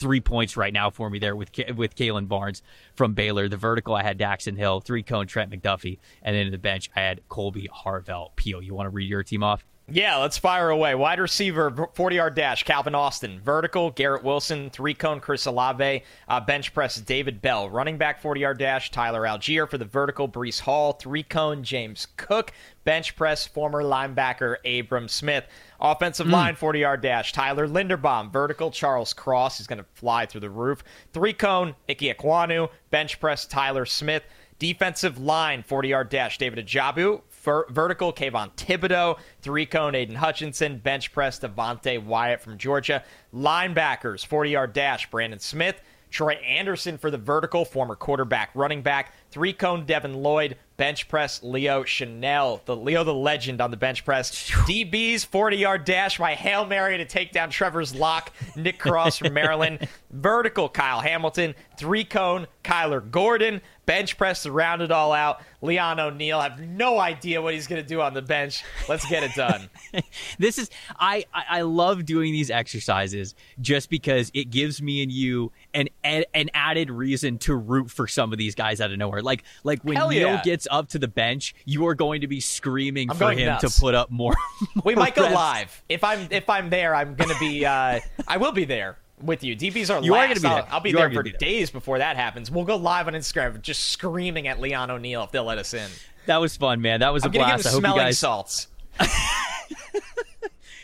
[0.00, 2.62] three points right now for me there with with Kalon Barnes
[2.94, 3.48] from Baylor.
[3.48, 6.90] The vertical I had Daxton Hill, three cone Trent McDuffie, and then in the bench
[6.96, 8.34] I had Kolby Harvell.
[8.34, 9.64] Pio, you want to read your team off?
[9.92, 10.94] Yeah, let's fire away.
[10.94, 13.40] Wide receiver, 40 yard dash, Calvin Austin.
[13.40, 14.70] Vertical, Garrett Wilson.
[14.70, 16.04] Three cone, Chris Olave.
[16.28, 17.68] Uh, bench press, David Bell.
[17.68, 19.68] Running back, 40 yard dash, Tyler Allgeier.
[19.68, 20.92] For the vertical, Breece Hall.
[20.92, 22.52] Three cone, James Cook.
[22.84, 25.44] Bench press, former linebacker, Abram Smith.
[25.80, 26.32] Offensive mm.
[26.32, 28.32] line, 40 yard dash, Tyler Linderbaum.
[28.32, 29.58] Vertical, Charles Cross.
[29.58, 30.84] He's going to fly through the roof.
[31.12, 32.70] Three cone, Ike Ekwonu.
[32.90, 34.22] Bench press, Tyler Smith.
[34.60, 37.22] Defensive line, 40 yard dash, David Ojabo.
[37.50, 40.78] Ver- vertical, Kayvon Thibodeaux, Three cone, Aidan Hutchinson.
[40.78, 43.02] Bench press, Devonte Wyatt from Georgia.
[43.34, 45.80] Linebackers, 40 yard dash, Brandon Smith.
[46.10, 49.14] Troy Andersen for the vertical, former quarterback, running back.
[49.32, 50.58] Three cone, Devin Lloyd.
[50.80, 54.30] Bench press, Leo Chenal, The Leo the legend on the bench press.
[54.50, 58.32] DB's 40 yard dash my Hail Mary to take down Trevor's lock.
[58.56, 59.86] Nick Cross from Maryland.
[60.10, 61.54] Vertical, Kyle Hamilton.
[61.76, 63.60] Three cone, Kyler Gordon
[63.90, 65.40] bench press to round it all out.
[65.62, 68.62] Leon O'Neal, I have no idea what he's going to do on the bench.
[68.88, 69.68] Let's get it done.
[70.38, 70.70] this is
[71.00, 76.50] I, I love doing these exercises just because it gives me and you an an
[76.54, 79.22] added reason to root for some of these guys out of nowhere.
[79.22, 80.42] Like like when Hell Neal yeah.
[80.42, 83.74] gets up to the bench, you are going to be screaming I'm for him nuts.
[83.74, 84.34] to put up more.
[84.74, 85.28] more we might reps.
[85.28, 86.94] go live if I'm if I'm there.
[86.94, 87.66] I'm going to be.
[87.66, 89.56] Uh, I will be there with you.
[89.56, 90.30] DBs are you last.
[90.30, 90.48] are to be.
[90.48, 91.38] I'll, I'll be you there for be there.
[91.38, 92.50] days before that happens.
[92.50, 95.90] We'll go live on Instagram, just screaming at Leon O'Neal if they'll let us in.
[96.26, 97.00] That was fun, man.
[97.00, 97.66] That was I'm a blast.
[97.66, 98.68] I hope you guys salts.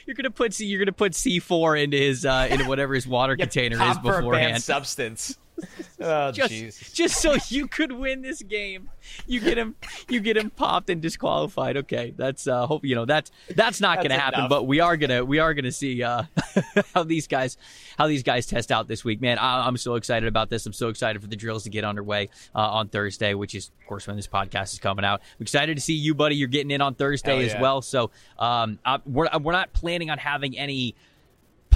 [0.07, 3.37] you're gonna put you're gonna put C four into his uh, into whatever his water
[3.39, 4.63] container is beforehand.
[4.63, 5.37] substance.
[6.01, 8.91] oh, just, just so you could win this game,
[9.27, 9.75] you get him,
[10.09, 11.77] you get him popped and disqualified.
[11.79, 14.41] Okay, that's uh, hope you know that's that's not going to happen.
[14.41, 14.51] Enough.
[14.51, 16.25] But we are gonna we are gonna see uh,
[16.95, 17.57] how these guys
[17.99, 19.21] how these guys test out this week.
[19.21, 20.67] Man, I, am so excited about this.
[20.67, 23.87] I'm so excited for the drills to get underway uh, on Thursday, which is of
[23.87, 25.21] course when this podcast is coming out.
[25.39, 26.37] I'm excited to see you, buddy.
[26.37, 27.55] You're getting in on Thursday yeah.
[27.55, 27.83] as well.
[27.83, 30.95] So um, I, we're we're not planning on having any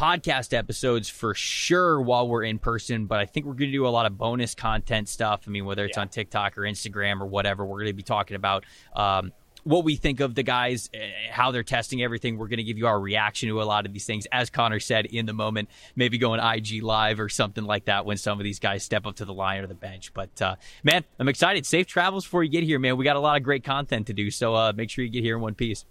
[0.00, 3.86] podcast episodes for sure while we're in person, but I think we're going to do
[3.86, 5.42] a lot of bonus content stuff.
[5.46, 6.00] I mean, whether it's yeah.
[6.00, 8.64] on TikTok or Instagram or whatever, we're going to be talking about
[8.96, 9.30] um,
[9.64, 12.38] what we think of the guys, eh, how they're testing everything.
[12.38, 14.26] We're going to give you our reaction to a lot of these things.
[14.32, 18.16] As Connor said in the moment, maybe going IG live or something like that when
[18.16, 20.14] some of these guys step up to the line or the bench.
[20.14, 21.66] But uh, man, I'm excited.
[21.66, 22.96] Safe travels before you get here, man.
[22.96, 25.24] We got a lot of great content to do, so uh, make sure you get
[25.24, 25.84] here in one piece.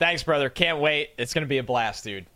[0.00, 0.50] Thanks, brother.
[0.50, 1.10] Can't wait.
[1.16, 2.26] It's going to be a blast, dude.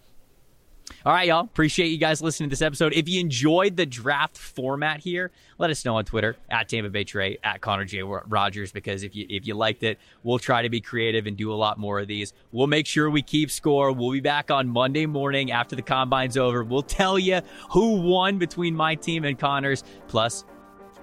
[1.07, 1.41] All right, y'all.
[1.41, 2.93] Appreciate you guys listening to this episode.
[2.95, 7.05] If you enjoyed the draft format here, let us know on Twitter at Tampa Bay
[7.05, 10.68] Trey at Connor J Rogers because if you if you liked it, we'll try to
[10.68, 12.32] be creative and do a lot more of these.
[12.53, 13.93] We'll make sure we keep score.
[13.93, 16.62] We'll be back on Monday morning after the combine's over.
[16.64, 19.85] We'll tell you who won between my team and Connor's.
[20.09, 20.45] Plus,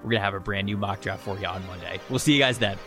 [0.04, 2.00] we're to have a brand new mock draft for you on Monday.
[2.08, 2.78] We'll see you guys then.